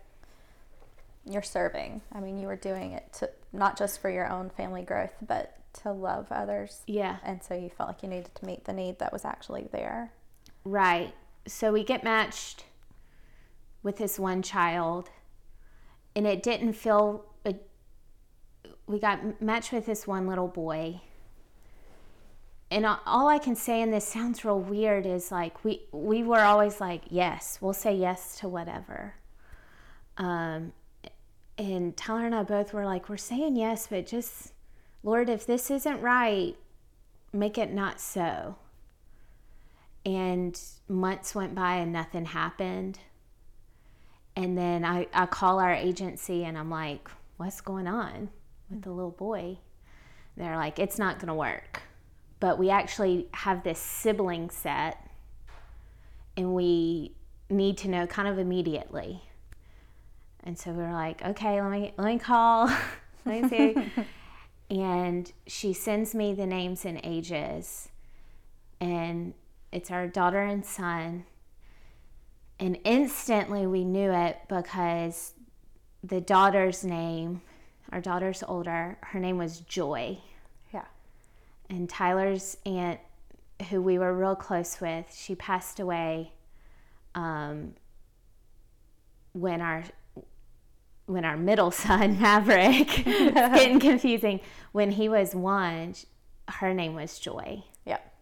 you're 1.30 1.42
serving 1.42 2.00
i 2.14 2.22
mean 2.22 2.38
you 2.38 2.48
were 2.48 2.56
doing 2.56 2.94
it 2.94 3.12
to 3.12 3.30
not 3.52 3.78
just 3.78 4.00
for 4.00 4.10
your 4.10 4.30
own 4.32 4.50
family 4.50 4.82
growth 4.82 5.14
but 5.22 5.58
to 5.82 5.92
love 5.92 6.28
others. 6.32 6.82
Yeah. 6.88 7.18
And 7.24 7.44
so 7.44 7.54
you 7.56 7.70
felt 7.70 7.90
like 7.90 8.04
you 8.04 8.10
needed 8.10 8.34
to 8.36 8.46
meet 8.46 8.66
the 8.66 8.74
need 8.74 9.00
that 9.00 9.12
was 9.12 9.26
actually 9.26 9.68
there. 9.72 10.12
Right. 10.64 11.14
So 11.48 11.72
we 11.72 11.84
get 11.84 12.04
matched 12.04 12.66
with 13.82 13.98
this 13.98 14.18
one 14.18 14.42
child, 14.42 15.10
and 16.16 16.26
it 16.26 16.42
didn't 16.42 16.74
feel. 16.74 17.26
We 18.88 19.00
got 19.00 19.42
matched 19.42 19.72
with 19.72 19.86
this 19.86 20.06
one 20.06 20.28
little 20.28 20.48
boy. 20.48 21.02
And 22.70 22.86
all 22.86 23.28
I 23.28 23.38
can 23.38 23.56
say, 23.56 23.82
and 23.82 23.94
this 23.94 24.08
sounds 24.08 24.44
real 24.44 24.60
weird, 24.60 25.06
is 25.06 25.32
like 25.32 25.64
we 25.64 25.84
we 25.92 26.24
were 26.24 26.40
always 26.40 26.82
like, 26.82 27.04
yes, 27.10 27.60
we'll 27.62 27.74
say 27.74 27.96
yes 27.96 28.40
to 28.40 28.48
whatever. 28.48 29.14
Um, 30.18 30.74
and 31.58 31.96
Tyler 31.96 32.26
and 32.26 32.34
I 32.34 32.44
both 32.44 32.74
were 32.74 32.86
like, 32.86 33.10
we're 33.10 33.18
saying 33.18 33.56
yes, 33.56 33.88
but 33.88 34.08
just 34.08 34.54
Lord, 35.04 35.30
if 35.30 35.46
this 35.46 35.70
isn't 35.70 36.02
right, 36.02 36.56
make 37.32 37.58
it 37.58 37.72
not 37.72 38.00
so. 38.00 38.56
And 40.06 40.60
months 40.88 41.36
went 41.36 41.54
by 41.54 41.76
and 41.76 41.94
nothing 41.94 42.26
happened. 42.26 43.00
And 44.36 44.58
then 44.58 44.84
I, 44.84 45.08
I 45.14 45.28
call 45.28 45.60
our 45.60 45.74
agency 45.74 46.44
and 46.44 46.58
I'm 46.58 46.70
like, 46.70 47.10
what's 47.38 47.62
going 47.62 47.88
on 47.88 48.30
with 48.74 48.84
the 48.84 48.92
little 48.92 49.12
boy? 49.12 49.58
They're 50.36 50.58
like, 50.58 50.80
it's 50.80 50.98
not 50.98 51.20
going 51.20 51.28
to 51.28 51.34
work. 51.34 51.82
But 52.40 52.58
we 52.58 52.70
actually 52.70 53.28
have 53.32 53.64
this 53.64 53.80
sibling 53.80 54.50
set 54.50 55.10
and 56.36 56.54
we 56.54 57.16
need 57.50 57.78
to 57.80 57.88
know 57.88 58.08
kind 58.08 58.28
of 58.28 58.40
immediately. 58.40 59.22
And 60.44 60.58
so 60.58 60.72
we 60.72 60.84
are 60.84 60.94
like, 60.94 61.24
okay, 61.24 61.62
let 61.62 61.72
me 61.72 61.94
let 61.98 62.06
me 62.06 62.20
call. 62.20 62.68
let 63.26 63.44
me 63.44 63.50
see. 63.50 63.76
and 64.70 65.32
she 65.48 65.72
sends 65.74 66.16
me 66.16 66.34
the 66.34 66.46
names 66.46 66.84
and 66.86 67.00
ages 67.04 67.90
and 68.80 69.34
it's 69.72 69.92
our 69.92 70.08
daughter 70.08 70.42
and 70.42 70.66
son 70.66 71.26
and 72.60 72.78
instantly 72.84 73.68
we 73.68 73.84
knew 73.84 74.12
it 74.12 74.38
because 74.48 75.34
the 76.04 76.22
daughter's 76.22 76.84
name 76.84 77.42
our 77.94 78.02
daughter's 78.02 78.44
older 78.48 78.98
her 79.02 79.20
name 79.20 79.38
was 79.38 79.60
joy 79.62 80.18
yeah 80.74 80.86
and 81.70 81.90
tyler's 81.90 82.58
aunt 82.66 83.00
who 83.70 83.82
we 83.82 83.98
were 83.98 84.14
real 84.14 84.36
close 84.36 84.82
with 84.82 85.06
she 85.16 85.36
passed 85.36 85.80
away 85.80 86.34
um, 87.16 87.74
when 89.34 89.62
our 89.62 89.84
when 91.06 91.26
our 91.26 91.38
middle 91.38 91.72
son 91.86 92.20
Maverick, 92.20 92.88
getting 93.06 93.80
confusing. 93.80 94.40
When 94.72 94.92
he 94.92 95.10
was 95.10 95.36
one, 95.36 95.96
her 96.48 96.74
name 96.74 96.96
was 96.96 97.20
Joy. 97.20 97.64
Yep. 97.86 98.14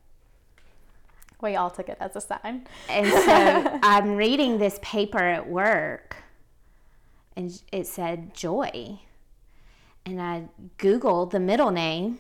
We 1.42 1.56
all 1.56 1.70
took 1.70 1.90
it 1.90 1.98
as 2.00 2.16
a 2.16 2.22
sign. 2.22 2.68
And 2.90 3.08
so 3.08 3.80
I'm 3.84 4.16
reading 4.16 4.58
this 4.58 4.80
paper 4.82 5.20
at 5.20 5.48
work, 5.48 6.18
and 7.36 7.62
it 7.72 7.88
said 7.88 8.34
Joy, 8.34 9.00
and 10.06 10.22
I 10.22 10.46
googled 10.78 11.32
the 11.32 11.40
middle 11.40 11.72
name 11.72 12.20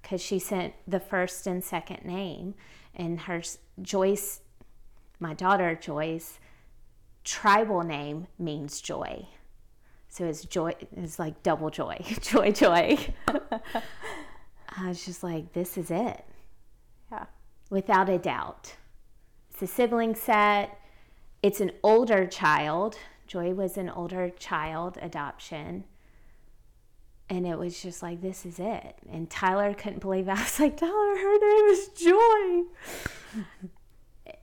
because 0.00 0.20
she 0.20 0.38
sent 0.38 0.74
the 0.86 1.00
first 1.00 1.46
and 1.46 1.64
second 1.64 2.04
name, 2.04 2.54
and 2.94 3.20
her 3.20 3.42
Joyce, 3.80 4.40
my 5.18 5.34
daughter 5.34 5.74
Joyce, 5.74 6.38
tribal 7.24 7.82
name 7.82 8.26
means 8.38 8.80
joy. 8.80 9.26
So 10.08 10.26
it's 10.26 10.44
joy, 10.44 10.74
it's 10.96 11.18
like 11.18 11.42
double 11.42 11.70
joy, 11.70 12.04
joy, 12.20 12.52
joy. 12.52 12.98
I 14.76 14.88
was 14.88 15.04
just 15.04 15.22
like, 15.22 15.52
this 15.52 15.76
is 15.76 15.90
it. 15.90 16.24
Yeah. 17.10 17.24
Without 17.70 18.08
a 18.08 18.18
doubt. 18.18 18.76
It's 19.50 19.62
a 19.62 19.66
sibling 19.66 20.14
set. 20.14 20.78
It's 21.42 21.60
an 21.60 21.72
older 21.82 22.26
child. 22.26 22.96
Joy 23.26 23.54
was 23.54 23.76
an 23.76 23.88
older 23.88 24.30
child 24.30 24.98
adoption. 25.00 25.84
And 27.30 27.46
it 27.46 27.58
was 27.58 27.80
just 27.80 28.02
like, 28.02 28.20
this 28.20 28.44
is 28.44 28.58
it. 28.58 28.96
And 29.10 29.30
Tyler 29.30 29.72
couldn't 29.74 30.00
believe 30.00 30.28
it. 30.28 30.32
I 30.36 30.42
was 30.42 30.60
like, 30.60 30.76
Tyler, 30.76 30.90
her 30.92 31.38
name 31.38 31.64
is 31.70 31.88
Joy. 31.88 32.62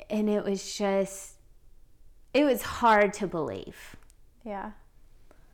and 0.10 0.30
it 0.30 0.44
was 0.44 0.76
just, 0.76 1.36
it 2.34 2.44
was 2.44 2.62
hard 2.64 3.14
to 3.14 3.28
believe. 3.28 3.96
Yeah. 4.44 4.72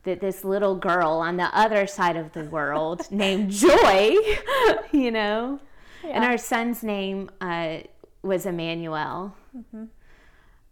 that 0.04 0.20
this 0.20 0.42
little 0.44 0.74
girl 0.76 1.10
on 1.10 1.36
the 1.36 1.54
other 1.56 1.86
side 1.86 2.16
of 2.16 2.32
the 2.32 2.44
world 2.44 3.02
named 3.10 3.50
Joy, 3.50 4.14
you 4.92 5.10
know, 5.10 5.60
and 6.02 6.24
our 6.24 6.38
son's 6.38 6.82
name 6.82 7.28
uh, 7.42 7.80
was 8.22 8.46
Emmanuel. 8.46 9.34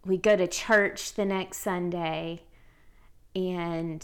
We 0.03 0.17
go 0.17 0.35
to 0.35 0.47
church 0.47 1.13
the 1.13 1.25
next 1.25 1.57
Sunday, 1.57 2.41
and 3.35 4.03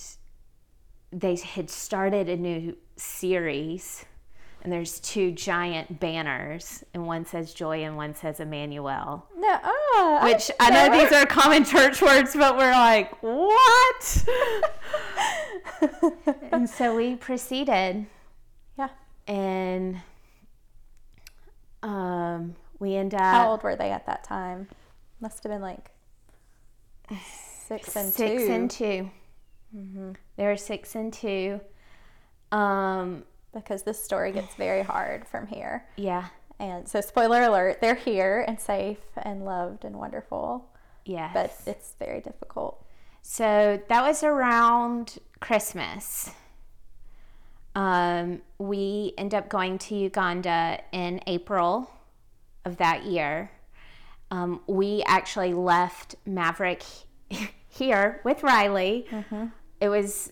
they 1.14 1.36
had 1.36 1.70
started 1.70 2.28
a 2.30 2.36
new 2.36 2.76
series. 2.96 4.06
And 4.64 4.72
there's 4.72 5.02
two 5.02 5.32
giant 5.34 6.00
banners, 6.00 6.86
and 6.94 7.06
one 7.06 7.26
says 7.26 7.54
Joy 7.54 7.84
and 7.84 7.98
one 7.98 8.16
says 8.16 8.40
Emmanuel. 8.40 9.28
No, 9.38 9.60
oh, 9.62 10.20
Which 10.24 10.50
I 10.58 10.70
know 10.70 10.98
these 11.02 11.12
are 11.12 11.26
common 11.26 11.66
church 11.66 12.02
words, 12.02 12.34
but 12.34 12.56
we're 12.56 12.72
like, 12.72 13.12
what? 13.22 14.26
and 16.54 16.70
so 16.70 16.96
we 16.96 17.18
proceeded, 17.18 18.06
Yeah. 18.80 18.88
and 19.28 19.98
um, 21.82 22.56
we 22.80 22.96
end 22.96 23.14
up 23.14 23.20
How 23.22 23.52
old 23.52 23.64
were 23.64 23.76
they 23.76 23.92
at 23.92 24.06
that 24.06 24.24
time? 24.24 24.70
Must 25.20 25.44
have 25.44 25.52
been 25.52 25.62
like 25.62 25.92
six 27.68 27.98
and 27.98 28.14
six 28.14 28.44
two. 28.44 28.52
and 28.52 28.72
2 29.74 30.14
They 30.38 30.46
were 30.46 30.58
six 30.58 30.96
and 30.96 31.12
two. 31.12 31.60
Um, 32.52 33.24
because 33.54 33.84
this 33.84 34.04
story 34.04 34.32
gets 34.32 34.56
very 34.56 34.84
hard 34.94 35.28
from 35.28 35.48
here. 35.48 35.86
yeah, 35.96 36.28
And 36.60 36.88
so, 36.88 37.02
spoiler 37.02 37.44
alert, 37.44 37.82
they're 37.82 37.96
here 37.96 38.44
and 38.48 38.60
safe 38.60 39.00
and 39.18 39.46
loved 39.46 39.86
and 39.86 39.98
wonderful, 39.98 40.66
yeah. 41.06 41.32
but 41.34 41.54
it's 41.66 41.96
very 42.00 42.22
difficult. 42.22 42.84
So 43.22 43.82
that 43.88 44.02
was 44.04 44.24
around 44.24 45.18
Christmas. 45.40 46.32
Um, 47.76 48.42
we 48.60 49.14
end 49.18 49.34
up 49.34 49.50
going 49.50 49.78
to 49.80 49.96
Uganda 49.96 50.80
in 50.92 51.22
April 51.26 51.90
of 52.66 52.78
that 52.78 53.06
year. 53.06 53.50
Um, 54.30 54.62
we 54.68 55.04
actually 55.08 55.54
left 55.54 56.16
Maverick 56.26 56.84
here 57.70 58.22
with 58.24 58.44
Riley. 58.44 59.08
It 59.84 59.90
was 59.90 60.32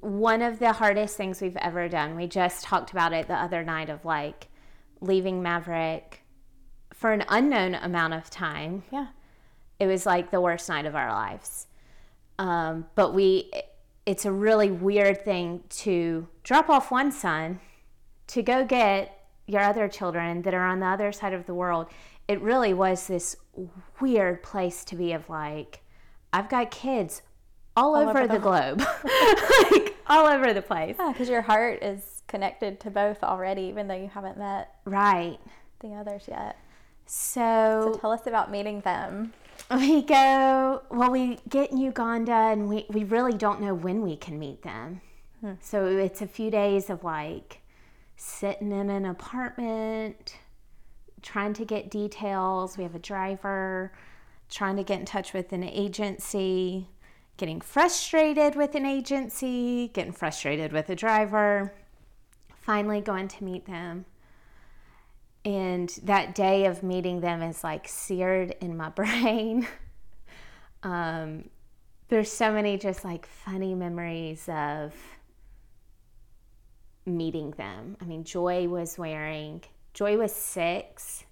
one 0.00 0.42
of 0.42 0.58
the 0.58 0.74
hardest 0.74 1.16
things 1.16 1.40
we've 1.40 1.56
ever 1.56 1.88
done. 1.88 2.16
We 2.16 2.26
just 2.26 2.64
talked 2.64 2.90
about 2.90 3.14
it 3.14 3.28
the 3.28 3.34
other 3.34 3.64
night 3.64 3.88
of 3.88 4.04
like 4.04 4.48
leaving 5.00 5.42
Maverick 5.42 6.20
for 6.92 7.12
an 7.12 7.24
unknown 7.30 7.76
amount 7.76 8.12
of 8.12 8.28
time 8.28 8.82
Yeah. 8.90 9.06
it 9.80 9.86
was 9.86 10.04
like 10.04 10.30
the 10.30 10.42
worst 10.42 10.68
night 10.68 10.84
of 10.84 10.94
our 10.94 11.10
lives. 11.10 11.66
Um, 12.38 12.84
but 12.94 13.14
we, 13.14 13.50
it's 14.04 14.26
a 14.26 14.32
really 14.32 14.70
weird 14.70 15.24
thing 15.24 15.62
to 15.70 16.28
drop 16.42 16.68
off 16.68 16.90
one 16.90 17.10
son 17.12 17.58
to 18.26 18.42
go 18.42 18.66
get 18.66 19.18
your 19.46 19.62
other 19.62 19.88
children 19.88 20.42
that 20.42 20.52
are 20.52 20.66
on 20.66 20.80
the 20.80 20.86
other 20.86 21.10
side 21.10 21.32
of 21.32 21.46
the 21.46 21.54
world. 21.54 21.86
It 22.28 22.42
really 22.42 22.74
was 22.74 23.06
this 23.06 23.34
weird 23.98 24.42
place 24.42 24.84
to 24.84 24.94
be 24.94 25.14
of 25.14 25.30
like, 25.30 25.80
I've 26.34 26.50
got 26.50 26.70
kids 26.70 27.22
all, 27.76 27.94
over, 27.94 28.10
over 28.10 28.26
the, 28.26 28.34
the- 28.34 28.38
globe, 28.38 28.80
like 29.72 29.96
all 30.06 30.26
over 30.26 30.52
the 30.52 30.62
place. 30.62 30.96
Yeah, 30.98 31.12
because 31.12 31.28
your 31.28 31.42
heart 31.42 31.82
is 31.82 32.22
connected 32.26 32.80
to 32.80 32.90
both 32.90 33.22
already, 33.22 33.62
even 33.62 33.86
though 33.88 33.94
you 33.96 34.08
haven't 34.08 34.38
met 34.38 34.74
Right. 34.84 35.38
the 35.80 35.88
others 35.94 36.24
yet. 36.28 36.56
So, 37.06 37.92
So, 37.92 37.98
tell 38.00 38.12
us 38.12 38.26
about 38.26 38.50
meeting 38.50 38.80
them. 38.80 39.32
we 39.74 40.02
go 40.02 40.82
well 40.90 41.10
we 41.10 41.38
get 41.48 41.70
in 41.72 41.78
uganda 41.78 42.32
and 42.32 42.68
we, 42.68 42.84
we 42.90 43.04
really 43.04 43.32
don't 43.32 43.58
know 43.60 43.72
when 43.74 44.02
we 44.02 44.14
can 44.14 44.38
meet 44.38 44.62
them 44.62 45.00
hmm. 45.40 45.52
so 45.60 45.86
it's 45.86 46.20
a 46.20 46.26
few 46.26 46.50
days 46.50 46.90
of 46.90 47.02
like 47.02 47.60
sitting 48.16 48.70
in 48.70 48.90
an 48.90 49.06
apartment 49.06 50.36
trying 51.22 51.54
to 51.54 51.64
get 51.64 51.90
details 51.90 52.76
we 52.76 52.84
have 52.84 52.94
a 52.94 52.98
driver 52.98 53.90
trying 54.50 54.76
to 54.76 54.84
get 54.84 55.00
in 55.00 55.06
touch 55.06 55.32
with 55.32 55.52
an 55.54 55.64
agency 55.64 56.88
getting 57.36 57.60
frustrated 57.60 58.56
with 58.56 58.74
an 58.74 58.86
agency 58.86 59.88
getting 59.88 60.12
frustrated 60.12 60.72
with 60.72 60.88
a 60.90 60.96
driver 60.96 61.72
finally 62.54 63.00
going 63.00 63.28
to 63.28 63.44
meet 63.44 63.66
them 63.66 64.04
and 65.46 65.90
that 66.02 66.34
day 66.34 66.66
of 66.66 66.82
meeting 66.82 67.20
them 67.20 67.40
is 67.40 67.62
like 67.62 67.86
seared 67.86 68.56
in 68.60 68.76
my 68.76 68.88
brain. 68.90 69.66
um, 70.82 71.48
there's 72.08 72.30
so 72.30 72.52
many 72.52 72.76
just 72.76 73.04
like 73.04 73.26
funny 73.26 73.74
memories 73.74 74.48
of 74.48 74.92
meeting 77.04 77.52
them. 77.52 77.96
I 78.00 78.04
mean, 78.04 78.24
Joy 78.24 78.68
was 78.68 78.98
wearing, 78.98 79.62
Joy 79.94 80.18
was 80.18 80.32
six 80.32 81.24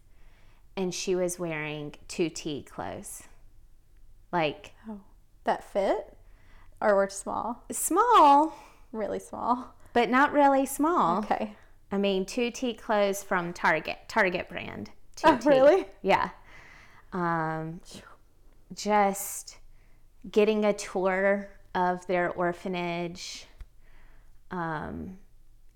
and 0.76 0.94
she 0.94 1.16
was 1.16 1.38
wearing 1.38 1.94
two 2.06 2.28
T 2.28 2.62
clothes. 2.62 3.24
Like 4.32 4.74
That 5.44 5.64
fit? 5.72 6.16
Or 6.80 6.94
were 6.96 7.08
small? 7.08 7.64
small, 7.70 8.54
Really 8.92 9.18
small. 9.18 9.74
but 9.92 10.10
not 10.10 10.32
really 10.32 10.66
small. 10.66 11.18
Okay. 11.18 11.54
I 11.92 11.98
mean, 11.98 12.24
two 12.26 12.50
T 12.50 12.74
clothes 12.74 13.22
from 13.22 13.52
Target, 13.52 13.98
Target 14.08 14.48
brand. 14.48 14.90
Oh, 15.22 15.36
2T. 15.36 15.46
really? 15.46 15.86
Yeah. 16.02 16.30
Um, 17.12 17.80
just 18.74 19.58
getting 20.30 20.64
a 20.64 20.72
tour 20.72 21.48
of 21.74 22.04
their 22.06 22.30
orphanage. 22.30 23.46
Um, 24.50 25.18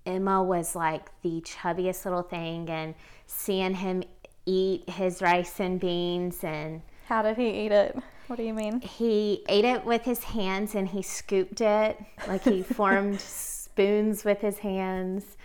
Emma 0.05 0.43
was 0.43 0.75
like 0.75 1.09
the 1.21 1.41
chubbiest 1.41 2.05
little 2.05 2.21
thing, 2.23 2.69
and 2.69 2.95
seeing 3.25 3.73
him 3.75 4.03
eat 4.45 4.89
his 4.89 5.21
rice 5.21 5.59
and 5.59 5.79
beans, 5.79 6.43
and 6.43 6.81
How 7.07 7.21
did 7.21 7.37
he 7.37 7.65
eat 7.65 7.71
it? 7.71 7.97
What 8.29 8.35
do 8.35 8.43
you 8.43 8.53
mean? 8.53 8.79
he 8.81 9.43
ate 9.49 9.65
it 9.65 9.83
with 9.85 10.03
his 10.03 10.23
hands 10.23 10.75
and 10.75 10.87
he 10.87 11.01
scooped 11.01 11.61
it 11.61 11.99
like 12.27 12.43
he 12.43 12.61
formed 12.79 13.19
spoons 13.19 14.23
with 14.23 14.39
his 14.39 14.59
hands. 14.59 15.35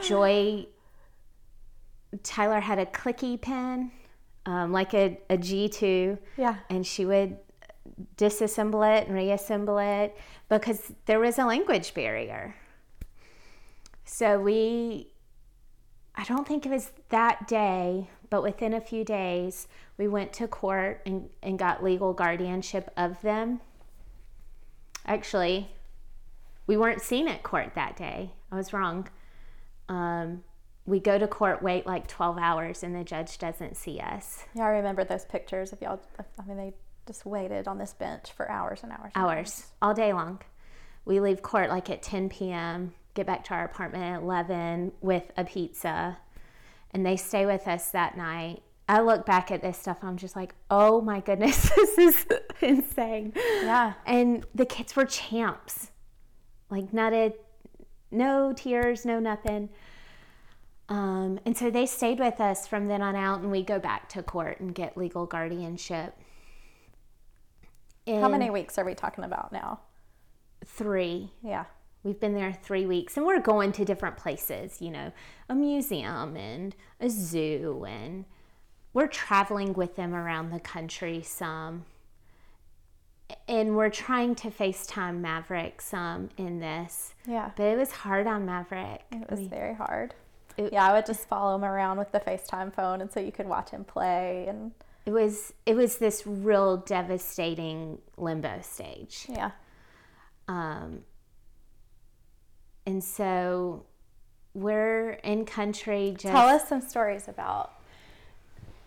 Joy, 0.00 0.66
Tyler 2.22 2.60
had 2.60 2.78
a 2.78 2.86
clicky 2.86 3.38
pen, 3.38 3.90
um, 4.46 4.72
like 4.72 4.94
a, 4.94 5.18
a 5.28 5.36
G2, 5.36 6.18
Yeah. 6.38 6.56
and 6.70 6.86
she 6.86 7.04
would 7.04 7.36
disassemble 8.16 8.82
it 8.98 9.06
and 9.06 9.14
reassemble 9.14 9.76
it 9.78 10.16
because 10.48 10.90
there 11.04 11.20
was 11.20 11.38
a 11.38 11.44
language 11.44 11.92
barrier. 11.92 12.54
So 14.06 14.40
we, 14.40 15.08
I 16.14 16.24
don't 16.24 16.48
think 16.48 16.64
it 16.64 16.70
was 16.70 16.92
that 17.10 17.46
day, 17.46 18.08
but 18.34 18.42
within 18.42 18.74
a 18.74 18.80
few 18.80 19.04
days, 19.04 19.68
we 19.96 20.08
went 20.08 20.32
to 20.32 20.48
court 20.48 21.00
and, 21.06 21.28
and 21.40 21.56
got 21.56 21.84
legal 21.84 22.12
guardianship 22.12 22.90
of 22.96 23.22
them. 23.22 23.60
Actually, 25.06 25.70
we 26.66 26.76
weren't 26.76 27.00
seen 27.00 27.28
at 27.28 27.44
court 27.44 27.76
that 27.76 27.96
day. 27.96 28.32
I 28.50 28.56
was 28.56 28.72
wrong. 28.72 29.06
Um, 29.88 30.42
we 30.84 30.98
go 30.98 31.16
to 31.16 31.28
court, 31.28 31.62
wait 31.62 31.86
like 31.86 32.08
12 32.08 32.36
hours, 32.36 32.82
and 32.82 32.92
the 32.92 33.04
judge 33.04 33.38
doesn't 33.38 33.76
see 33.76 34.00
us. 34.00 34.42
Yeah, 34.52 34.64
I 34.64 34.70
remember 34.70 35.04
those 35.04 35.24
pictures 35.24 35.72
of 35.72 35.80
y'all. 35.80 36.00
I 36.18 36.44
mean, 36.44 36.56
they 36.56 36.72
just 37.06 37.24
waited 37.24 37.68
on 37.68 37.78
this 37.78 37.92
bench 37.92 38.32
for 38.32 38.50
hours 38.50 38.80
and 38.82 38.90
hours. 38.90 39.12
and 39.14 39.24
hours 39.24 39.66
all 39.80 39.94
day 39.94 40.12
long. 40.12 40.40
We 41.04 41.20
leave 41.20 41.40
court 41.40 41.68
like 41.68 41.88
at 41.88 42.02
10 42.02 42.30
p.m., 42.30 42.94
get 43.14 43.26
back 43.28 43.44
to 43.44 43.54
our 43.54 43.64
apartment 43.64 44.02
at 44.02 44.22
11 44.22 44.90
with 45.00 45.30
a 45.36 45.44
pizza, 45.44 46.18
and 46.94 47.04
they 47.04 47.16
stay 47.16 47.44
with 47.44 47.66
us 47.68 47.90
that 47.90 48.16
night. 48.16 48.62
I 48.88 49.00
look 49.00 49.26
back 49.26 49.50
at 49.50 49.62
this 49.62 49.76
stuff, 49.76 49.98
I'm 50.02 50.16
just 50.16 50.36
like, 50.36 50.54
oh 50.70 51.00
my 51.00 51.20
goodness, 51.20 51.70
this 51.76 51.98
is 51.98 52.26
insane. 52.60 53.32
Yeah. 53.36 53.94
And 54.06 54.46
the 54.54 54.64
kids 54.64 54.94
were 54.94 55.04
champs, 55.04 55.90
like 56.70 56.92
nutted, 56.92 57.34
no 58.10 58.52
tears, 58.52 59.04
no 59.04 59.18
nothing. 59.18 59.70
Um, 60.88 61.40
and 61.46 61.56
so 61.56 61.70
they 61.70 61.86
stayed 61.86 62.20
with 62.20 62.40
us 62.40 62.68
from 62.68 62.88
then 62.88 63.00
on 63.02 63.16
out, 63.16 63.40
and 63.40 63.50
we 63.50 63.62
go 63.62 63.78
back 63.78 64.08
to 64.10 64.22
court 64.22 64.60
and 64.60 64.74
get 64.74 64.96
legal 64.96 65.26
guardianship. 65.26 66.14
How 68.06 68.28
many 68.28 68.50
weeks 68.50 68.76
are 68.76 68.84
we 68.84 68.94
talking 68.94 69.24
about 69.24 69.50
now? 69.50 69.80
Three. 70.66 71.32
Yeah. 71.42 71.64
We've 72.04 72.20
been 72.20 72.34
there 72.34 72.52
three 72.52 72.84
weeks 72.86 73.16
and 73.16 73.24
we're 73.26 73.40
going 73.40 73.72
to 73.72 73.84
different 73.84 74.16
places, 74.18 74.80
you 74.80 74.90
know, 74.90 75.10
a 75.48 75.54
museum 75.54 76.36
and 76.36 76.76
a 77.00 77.08
zoo, 77.08 77.84
and 77.88 78.26
we're 78.92 79.06
traveling 79.08 79.72
with 79.72 79.96
them 79.96 80.14
around 80.14 80.50
the 80.50 80.60
country 80.60 81.22
some. 81.22 81.86
And 83.48 83.74
we're 83.74 83.90
trying 83.90 84.34
to 84.36 84.50
FaceTime 84.50 85.20
Maverick 85.20 85.80
some 85.80 86.28
in 86.36 86.60
this, 86.60 87.14
Yeah. 87.26 87.50
but 87.56 87.64
it 87.64 87.78
was 87.78 87.90
hard 87.90 88.26
on 88.26 88.44
Maverick. 88.44 89.02
It 89.10 89.30
was 89.30 89.40
We- 89.40 89.48
very 89.48 89.74
hard. 89.74 90.14
It- 90.58 90.72
yeah, 90.74 90.88
I 90.88 90.92
would 90.92 91.06
just 91.06 91.26
follow 91.26 91.54
him 91.56 91.64
around 91.64 91.98
with 91.98 92.12
the 92.12 92.20
FaceTime 92.20 92.72
phone, 92.72 93.00
and 93.00 93.10
so 93.10 93.18
you 93.18 93.32
could 93.32 93.48
watch 93.48 93.70
him 93.70 93.84
play. 93.84 94.46
And 94.46 94.72
it 95.06 95.10
was 95.10 95.54
it 95.66 95.74
was 95.74 95.96
this 95.98 96.26
real 96.26 96.76
devastating 96.76 98.00
limbo 98.18 98.60
stage. 98.60 99.26
yeah, 99.28 99.52
Um, 100.46 101.04
and 102.86 103.02
so 103.02 103.84
we're 104.54 105.10
in 105.24 105.44
country 105.44 106.12
just 106.12 106.32
Tell 106.32 106.48
us 106.48 106.68
some 106.68 106.80
stories 106.80 107.28
about 107.28 107.72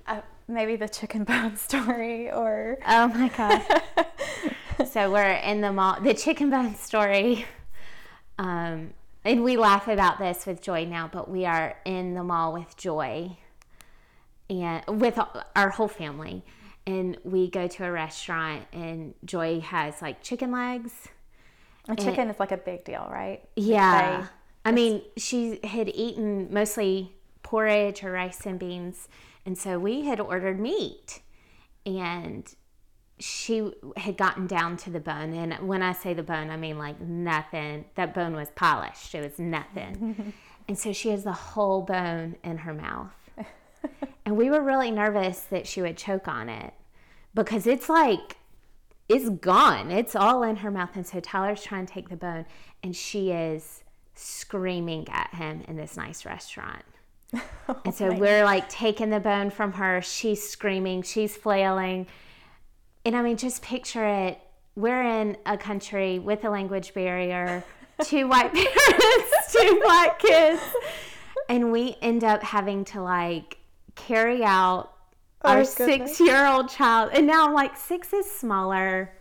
uh, 0.08 0.22
maybe 0.48 0.76
the 0.76 0.88
chicken 0.88 1.24
bone 1.24 1.56
story 1.58 2.32
or. 2.32 2.78
Oh 2.88 3.08
my 3.10 3.30
god. 3.30 3.64
so 4.90 5.12
we're 5.12 5.34
in 5.34 5.62
the 5.62 5.72
mall. 5.72 6.00
The 6.02 6.14
chicken 6.14 6.50
bone 6.50 6.76
story. 6.76 7.46
Um, 8.40 8.94
and 9.26 9.44
we 9.44 9.58
laugh 9.58 9.88
about 9.88 10.20
this 10.20 10.46
with 10.46 10.62
Joy 10.62 10.86
now, 10.86 11.10
but 11.12 11.30
we 11.30 11.46
are 11.46 11.76
in 11.84 12.14
the 12.14 12.24
mall 12.24 12.54
with 12.54 12.78
Joy 12.78 13.38
and 14.50 14.84
with 14.88 15.20
our 15.56 15.70
whole 15.72 15.90
family. 15.90 16.44
And 16.86 17.18
we 17.26 17.50
go 17.50 17.68
to 17.68 17.84
a 17.84 17.92
restaurant, 17.92 18.64
and 18.72 19.14
Joy 19.26 19.60
has 19.60 20.02
like 20.02 20.24
chicken 20.24 20.52
legs. 20.54 21.10
And 21.88 21.98
chicken 22.00 22.30
is 22.30 22.40
like 22.40 22.52
a 22.52 22.58
big 22.58 22.84
deal, 22.86 23.08
right? 23.12 23.42
Yeah. 23.56 24.22
They- 24.22 24.28
I 24.66 24.72
mean, 24.74 25.02
she 25.16 25.60
had 25.64 25.88
eaten 25.90 26.54
mostly 26.54 27.14
porridge 27.42 28.04
or 28.04 28.12
rice 28.12 28.46
and 28.46 28.60
beans. 28.60 29.08
And 29.46 29.58
so 29.58 29.80
we 29.80 30.04
had 30.06 30.20
ordered 30.20 30.60
meat. 30.60 31.22
And 31.86 32.54
she 33.20 33.72
had 33.96 34.18
gotten 34.18 34.46
down 34.46 34.76
to 34.78 34.90
the 34.90 35.00
bone. 35.00 35.34
And 35.34 35.68
when 35.68 35.82
I 35.82 35.94
say 35.94 36.14
the 36.14 36.24
bone, 36.24 36.50
I 36.50 36.58
mean 36.58 36.78
like 36.78 37.00
nothing. 37.00 37.86
That 37.96 38.14
bone 38.14 38.36
was 38.36 38.50
polished, 38.52 39.16
it 39.16 39.22
was 39.22 39.40
nothing. 39.40 40.34
and 40.68 40.78
so 40.78 40.92
she 40.94 41.10
has 41.10 41.24
the 41.24 41.32
whole 41.32 41.82
bone 41.82 42.36
in 42.44 42.58
her 42.60 42.74
mouth. 42.74 43.14
and 44.26 44.36
we 44.36 44.50
were 44.50 44.62
really 44.62 44.92
nervous 44.92 45.40
that 45.42 45.66
she 45.66 45.82
would 45.82 45.96
choke 45.98 46.28
on 46.28 46.50
it 46.50 46.74
because 47.34 47.66
it's 47.66 47.88
like 47.90 48.36
it's 49.10 49.30
gone. 49.30 49.92
It's 49.92 50.16
all 50.16 50.44
in 50.44 50.58
her 50.58 50.72
mouth. 50.72 50.92
And 50.96 51.06
so 51.06 51.20
Tyler's 51.20 51.64
trying 51.64 51.86
to 51.86 51.94
take 51.94 52.10
the 52.10 52.18
bone, 52.18 52.46
and 52.84 52.96
she 52.96 53.32
is 53.32 53.84
screaming 54.16 55.08
at 55.10 55.34
him 55.36 55.64
in 55.68 55.78
this 55.78 55.96
nice 55.96 56.26
restaurant. 56.26 56.84
and 57.86 57.94
so 57.94 58.12
we're 58.14 58.44
like 58.44 58.68
taking 58.70 59.10
the 59.10 59.20
bone 59.20 59.50
from 59.50 59.74
her. 59.74 60.02
She's 60.02 60.48
screaming, 60.48 61.04
she's 61.04 61.36
flailing. 61.36 62.08
And 63.06 63.16
I 63.16 63.22
mean, 63.22 63.38
just 63.38 63.62
picture 63.62 64.06
it. 64.06 64.40
We're 64.76 65.02
in 65.02 65.38
a 65.46 65.58
country 65.58 66.20
with 66.20 66.44
a 66.44 66.50
language 66.50 66.94
barrier, 66.94 67.64
two 68.04 68.28
white 68.28 68.54
parents, 68.54 69.54
two 69.54 69.82
black 69.84 70.20
kids. 70.20 70.62
And 71.50 71.72
we 71.72 71.96
end 72.02 72.24
up 72.24 72.44
having 72.44 72.86
to 72.86 73.02
like 73.02 73.58
carry 73.96 74.44
out 74.44 74.94
Oh, 75.44 75.50
our 75.50 75.58
Oh, 75.60 75.64
goodness. 75.64 75.78
six 76.18 76.20
year 76.20 76.46
old 76.48 76.70
child. 76.70 77.12
And 77.14 77.28
now 77.28 77.46
I'm 77.48 77.54
like, 77.54 77.76
six 77.78 78.14
is 78.14 78.30
smaller 78.30 79.12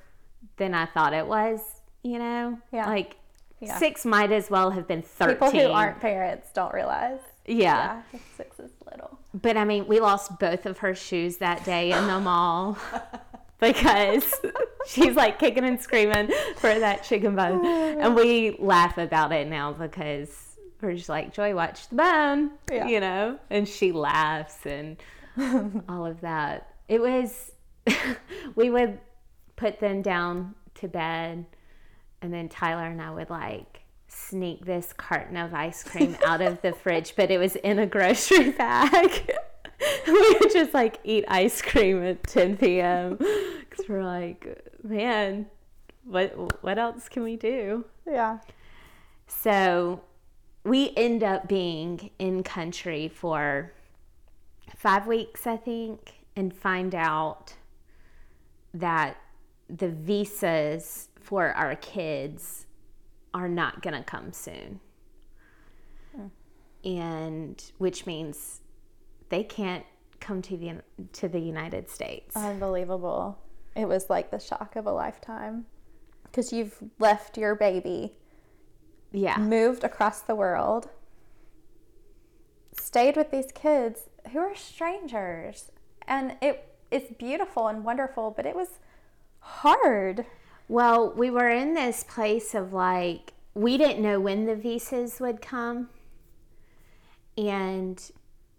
than 0.57 0.75
I 0.75 0.87
thought 0.87 1.13
it 1.13 1.27
was, 1.27 1.61
you 2.03 2.19
know? 2.19 2.59
Yeah. 2.73 2.87
Like, 2.87 3.17
Yeah. 3.61 3.77
six 3.79 4.05
might 4.05 4.33
as 4.33 4.51
well 4.51 4.71
have 4.71 4.87
been 4.89 5.03
13. 5.03 5.37
People 5.37 5.51
who 5.51 5.73
aren't 5.73 6.01
parents 6.01 6.49
don't 6.53 6.73
realize. 6.73 7.21
Yeah. 7.47 8.03
Yeah, 8.13 8.19
six 8.37 8.59
is 8.59 8.71
little. 8.91 9.19
But 9.35 9.57
I 9.57 9.65
mean, 9.65 9.87
we 9.87 10.01
lost 10.01 10.39
both 10.39 10.67
of 10.67 10.79
her 10.79 10.95
shoes 10.95 11.37
that 11.39 11.65
day 11.65 11.93
in 11.93 12.07
the 12.07 12.19
mall 12.19 12.79
because 13.61 14.35
she's 14.87 15.15
like 15.15 15.39
kicking 15.39 15.65
and 15.65 15.81
screaming 15.81 16.31
for 16.57 16.79
that 16.79 17.05
chicken 17.05 17.37
bone. 17.37 17.65
And 18.01 18.15
we 18.15 18.57
laugh 18.59 18.99
about 18.99 19.33
it 19.33 19.47
now 19.49 19.73
because 19.73 20.35
we're 20.81 20.95
just 20.95 21.09
like, 21.09 21.33
Joy, 21.33 21.55
watch 21.55 21.89
the 21.89 21.97
bone, 21.97 22.51
Yeah. 22.71 22.87
you 22.87 23.01
know? 23.01 23.39
And 23.51 23.67
she 23.69 23.93
laughs 23.93 24.65
and 24.67 24.97
all 25.89 26.07
of 26.07 26.21
that. 26.23 26.75
It 26.89 27.01
was, 27.01 27.53
we 28.55 28.71
would 28.71 28.99
put 29.57 29.81
them 29.81 30.03
down 30.03 30.55
to 30.77 30.89
bed 30.89 31.47
and 32.23 32.33
then 32.33 32.49
Tyler 32.49 32.87
and 32.87 33.01
I 33.01 33.11
would 33.11 33.31
like 33.31 33.83
sneak 34.09 34.65
this 34.65 34.93
carton 34.93 35.37
of 35.37 35.55
ice 35.55 35.85
cream 35.85 36.17
out 36.27 36.41
of 36.41 36.61
the 36.63 36.73
fridge, 36.73 37.15
but 37.17 37.31
it 37.31 37.39
was 37.39 37.57
in 37.57 37.79
a 37.79 37.87
grocery 37.87 38.51
bag. 38.51 39.31
we 40.07 40.37
would 40.41 40.53
just 40.53 40.75
like 40.75 40.99
eat 41.05 41.25
ice 41.29 41.61
cream 41.61 42.03
at 42.03 42.23
10 42.25 42.57
p.m. 42.57 43.17
because 43.17 43.89
we're 43.89 44.05
like, 44.05 44.65
man, 44.83 45.47
what 46.05 46.63
what 46.63 46.79
else 46.79 47.09
can 47.09 47.23
we 47.23 47.37
do? 47.37 47.85
Yeah. 48.07 48.39
So 49.27 50.01
we 50.65 50.93
end 50.97 51.23
up 51.23 51.49
being 51.49 52.11
in 52.19 52.43
country 52.43 53.09
for 53.09 53.73
five 54.75 55.07
weeks, 55.07 55.47
I 55.47 55.57
think, 55.57 56.15
and 56.35 56.55
find 56.55 56.95
out 56.95 57.55
that 58.75 59.17
the 59.69 59.89
visas 59.89 61.09
for 61.21 61.53
our 61.53 61.75
kids 61.77 62.67
are 63.35 63.49
not 63.49 63.83
going 63.83 63.95
to 63.95 64.03
come 64.03 64.33
soon. 64.33 64.81
Hmm. 66.15 66.27
And 66.85 67.73
which 67.79 68.07
means 68.07 68.61
they 69.29 69.43
can't 69.43 69.85
come 70.21 70.43
to 70.43 70.57
the 70.57 70.83
to 71.13 71.29
the 71.29 71.39
United 71.39 71.91
States. 71.91 72.35
Unbelievable. 72.37 73.39
It 73.75 73.87
was 73.87 74.09
like 74.09 74.31
the 74.31 74.39
shock 74.39 74.77
of 74.77 74.87
a 74.87 74.93
lifetime. 74.93 75.67
Because 76.25 76.53
you've 76.53 76.83
left 76.99 77.39
your 77.39 77.55
baby, 77.55 78.15
yeah. 79.13 79.39
moved 79.39 79.85
across 79.85 80.21
the 80.21 80.35
world, 80.35 80.89
stayed 82.79 83.17
with 83.17 83.31
these 83.31 83.53
kids 83.53 84.11
who 84.33 84.39
are 84.39 84.55
strangers. 84.55 85.71
And 86.07 86.37
it 86.41 86.73
it's 86.91 87.13
beautiful 87.13 87.67
and 87.69 87.85
wonderful, 87.85 88.31
but 88.37 88.47
it 88.47 88.55
was 88.55 88.79
hard. 89.41 90.25
Well, 90.69 91.13
we 91.13 91.31
were 91.31 91.49
in 91.49 91.75
this 91.75 92.05
place 92.05 92.55
of 92.55 92.73
like, 92.73 93.33
we 93.55 93.77
didn't 93.77 94.03
know 94.03 94.21
when 94.21 94.47
the 94.47 94.55
visas 94.55 95.19
would 95.21 95.41
come. 95.43 95.89
And 97.37 98.01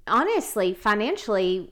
honestly, 0.08 0.74
financially, 0.74 1.72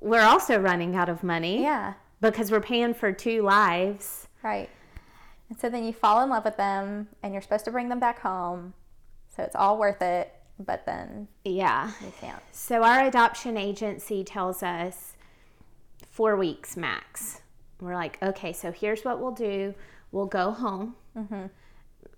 we're 0.00 0.22
also 0.22 0.58
running 0.58 0.94
out 0.96 1.08
of 1.08 1.22
money 1.22 1.62
Yeah. 1.62 1.94
because 2.20 2.50
we're 2.50 2.60
paying 2.60 2.94
for 2.94 3.12
two 3.12 3.42
lives. 3.42 4.28
Right. 4.42 4.68
And 5.48 5.58
so 5.58 5.68
then 5.68 5.84
you 5.84 5.92
fall 5.92 6.22
in 6.22 6.30
love 6.30 6.44
with 6.44 6.56
them 6.56 7.08
and 7.22 7.32
you're 7.32 7.42
supposed 7.42 7.64
to 7.64 7.70
bring 7.70 7.88
them 7.88 7.98
back 8.00 8.20
home. 8.20 8.74
So 9.34 9.42
it's 9.42 9.56
all 9.56 9.78
worth 9.78 10.02
it, 10.02 10.34
but 10.60 10.84
then 10.86 11.28
Yeah. 11.44 11.90
you 12.04 12.12
can't. 12.20 12.42
So 12.52 12.82
our 12.82 13.04
adoption 13.06 13.56
agency 13.56 14.22
tells 14.24 14.62
us 14.62 15.14
four 16.10 16.36
weeks 16.36 16.76
max. 16.76 17.40
We're 17.80 17.94
like, 17.94 18.22
okay, 18.22 18.52
so 18.52 18.70
here's 18.72 19.02
what 19.04 19.20
we'll 19.20 19.32
do. 19.32 19.74
We'll 20.12 20.26
go 20.26 20.50
home. 20.50 20.94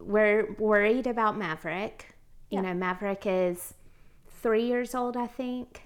We're 0.00 0.54
worried 0.58 1.06
about 1.06 1.36
Maverick. 1.38 2.14
You 2.50 2.60
know, 2.62 2.74
Maverick 2.74 3.22
is 3.26 3.74
three 4.42 4.64
years 4.64 4.94
old, 4.94 5.16
I 5.16 5.26
think. 5.26 5.82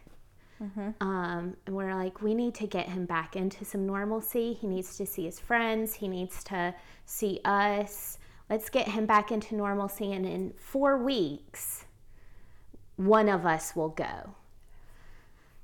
Um, 1.03 1.57
and 1.67 1.77
we're 1.77 1.95
like, 1.95 2.23
we 2.23 2.33
need 2.35 2.55
to 2.55 2.67
get 2.67 2.89
him 2.89 3.05
back 3.05 3.37
into 3.37 3.65
some 3.67 3.87
normalcy. 3.87 4.55
He 4.55 4.67
needs 4.67 4.97
to 4.97 5.05
see 5.05 5.25
his 5.27 5.39
friends. 5.39 5.93
He 5.95 6.09
needs 6.09 6.43
to 6.45 6.75
see 7.05 7.41
us. 7.45 8.19
Let's 8.49 8.71
get 8.71 8.89
him 8.89 9.05
back 9.05 9.31
into 9.33 9.55
normalcy. 9.55 10.13
And 10.13 10.25
in 10.25 10.55
four 10.57 10.97
weeks, 10.97 11.85
one 12.97 13.29
of 13.29 13.47
us 13.47 13.77
will 13.77 13.91
go. 13.91 14.35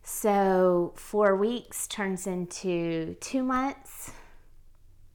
So 0.03 0.93
four 0.97 1.37
weeks 1.37 1.87
turns 1.87 2.27
into 2.27 3.15
two 3.21 3.43
months. 3.43 4.13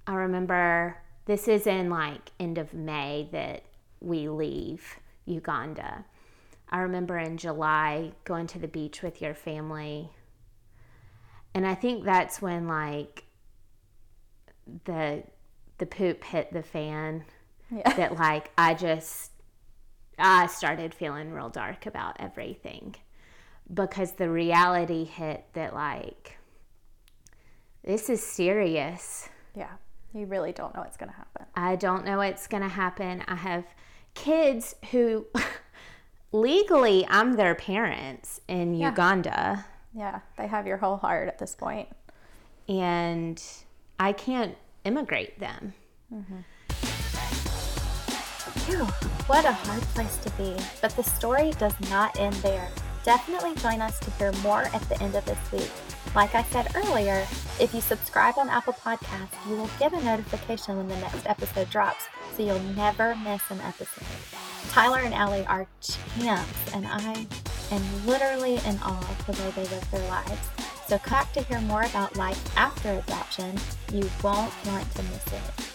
I 0.06 0.16
remember 0.16 0.98
this 1.26 1.48
is 1.48 1.68
in 1.68 1.90
like 1.90 2.32
end 2.40 2.58
of 2.58 2.74
May 2.74 3.28
that 3.32 3.64
we 4.00 4.30
leave 4.30 5.00
Uganda. 5.26 6.06
I 6.70 6.80
remember 6.80 7.18
in 7.18 7.38
July 7.38 8.14
going 8.24 8.48
to 8.48 8.60
the 8.60 8.68
beach 8.68 9.02
with 9.02 9.22
your 9.22 9.34
family. 9.34 10.10
And 11.54 11.66
I 11.66 11.76
think 11.76 12.04
that's 12.04 12.42
when 12.42 12.68
like 12.68 13.26
the 14.86 15.24
the 15.78 15.86
poop 15.86 16.24
hit 16.24 16.52
the 16.52 16.64
fan 16.64 17.24
Yeah. 17.72 17.94
that 17.94 18.16
like 18.16 18.52
I 18.58 18.74
just 18.74 19.32
I 20.18 20.48
started 20.48 20.94
feeling 20.94 21.32
real 21.32 21.50
dark 21.50 21.86
about 21.86 22.18
everything 22.20 22.96
because 23.74 24.14
the 24.14 24.30
reality 24.30 25.04
hit 25.06 25.46
that 25.54 25.74
like 25.74 26.38
this 27.84 28.10
is 28.10 28.22
serious. 28.22 29.30
Yeah. 29.56 29.70
You 30.14 30.26
really 30.26 30.52
don't 30.52 30.74
know 30.76 30.82
what's 30.82 30.98
going 30.98 31.10
to 31.12 31.16
happen. 31.16 31.46
I 31.56 31.76
don't 31.76 32.06
know 32.06 32.18
what's 32.18 32.48
going 32.48 32.64
to 32.64 32.70
happen. 32.70 33.24
I 33.28 33.36
have 33.36 33.66
kids 34.14 34.76
who 34.92 35.28
legally 36.32 37.06
I'm 37.10 37.34
their 37.36 37.56
parents 37.56 38.42
in 38.48 38.74
Yeah. 38.74 38.90
Uganda 38.90 39.66
Yeah. 39.94 40.20
They 40.38 40.48
have 40.48 40.68
your 40.68 40.78
whole 40.78 40.98
heart 40.98 41.28
at 41.28 41.38
this 41.40 41.56
point. 41.56 41.88
and 42.68 43.42
I 44.00 44.12
can't 44.14 44.56
immigrate 44.84 45.40
them. 45.40 45.74
Mm-hmm. 46.14 46.38
Phew, 48.68 48.84
what 49.28 49.46
a 49.46 49.54
hard 49.54 49.82
place 49.96 50.18
to 50.18 50.30
be. 50.32 50.54
But 50.82 50.92
the 50.98 51.04
story 51.04 51.52
does 51.52 51.74
not 51.90 52.20
end 52.20 52.34
there. 52.44 52.68
Definitely 53.06 53.56
join 53.56 53.80
us 53.80 53.98
to 54.02 54.12
hear 54.12 54.34
more 54.44 54.64
at 54.64 54.82
the 54.90 55.02
end 55.02 55.16
of 55.16 55.24
this 55.24 55.40
week. 55.54 55.72
Like 56.14 56.36
I 56.36 56.44
said 56.44 56.76
earlier, 56.76 57.26
if 57.62 57.74
you 57.74 57.80
subscribe 57.80 58.38
on 58.38 58.50
Apple 58.50 58.74
Podcasts, 58.74 59.30
you 59.50 59.56
will 59.56 59.70
get 59.80 59.94
a 59.94 60.04
notification 60.04 60.76
when 60.76 60.90
the 60.90 60.98
next 60.98 61.26
episode 61.28 61.70
drops, 61.70 62.10
so 62.36 62.44
you'll 62.44 62.60
never 62.76 63.16
miss 63.16 63.42
an 63.50 63.62
episode. 63.62 64.04
Tyler 64.72 65.00
and 65.00 65.14
Allie 65.14 65.46
are 65.46 65.66
champs, 66.20 66.74
and 66.74 66.86
I 66.86 67.26
am 67.72 68.06
literally 68.06 68.56
in 68.56 68.78
awe 68.84 69.00
of 69.00 69.26
the 69.28 69.44
way 69.44 69.52
they 69.52 69.70
live 69.74 69.92
their 69.92 70.10
lives. 70.10 70.50
So, 70.88 70.98
come 70.98 71.20
back 71.20 71.32
to 71.34 71.44
hear 71.44 71.62
more 71.62 71.84
about 71.84 72.18
life 72.18 72.58
after 72.58 72.92
adoption. 72.92 73.56
You 73.94 74.10
won't 74.22 74.52
want 74.66 74.92
to 74.96 75.04
miss 75.04 75.26
it. 75.28 75.67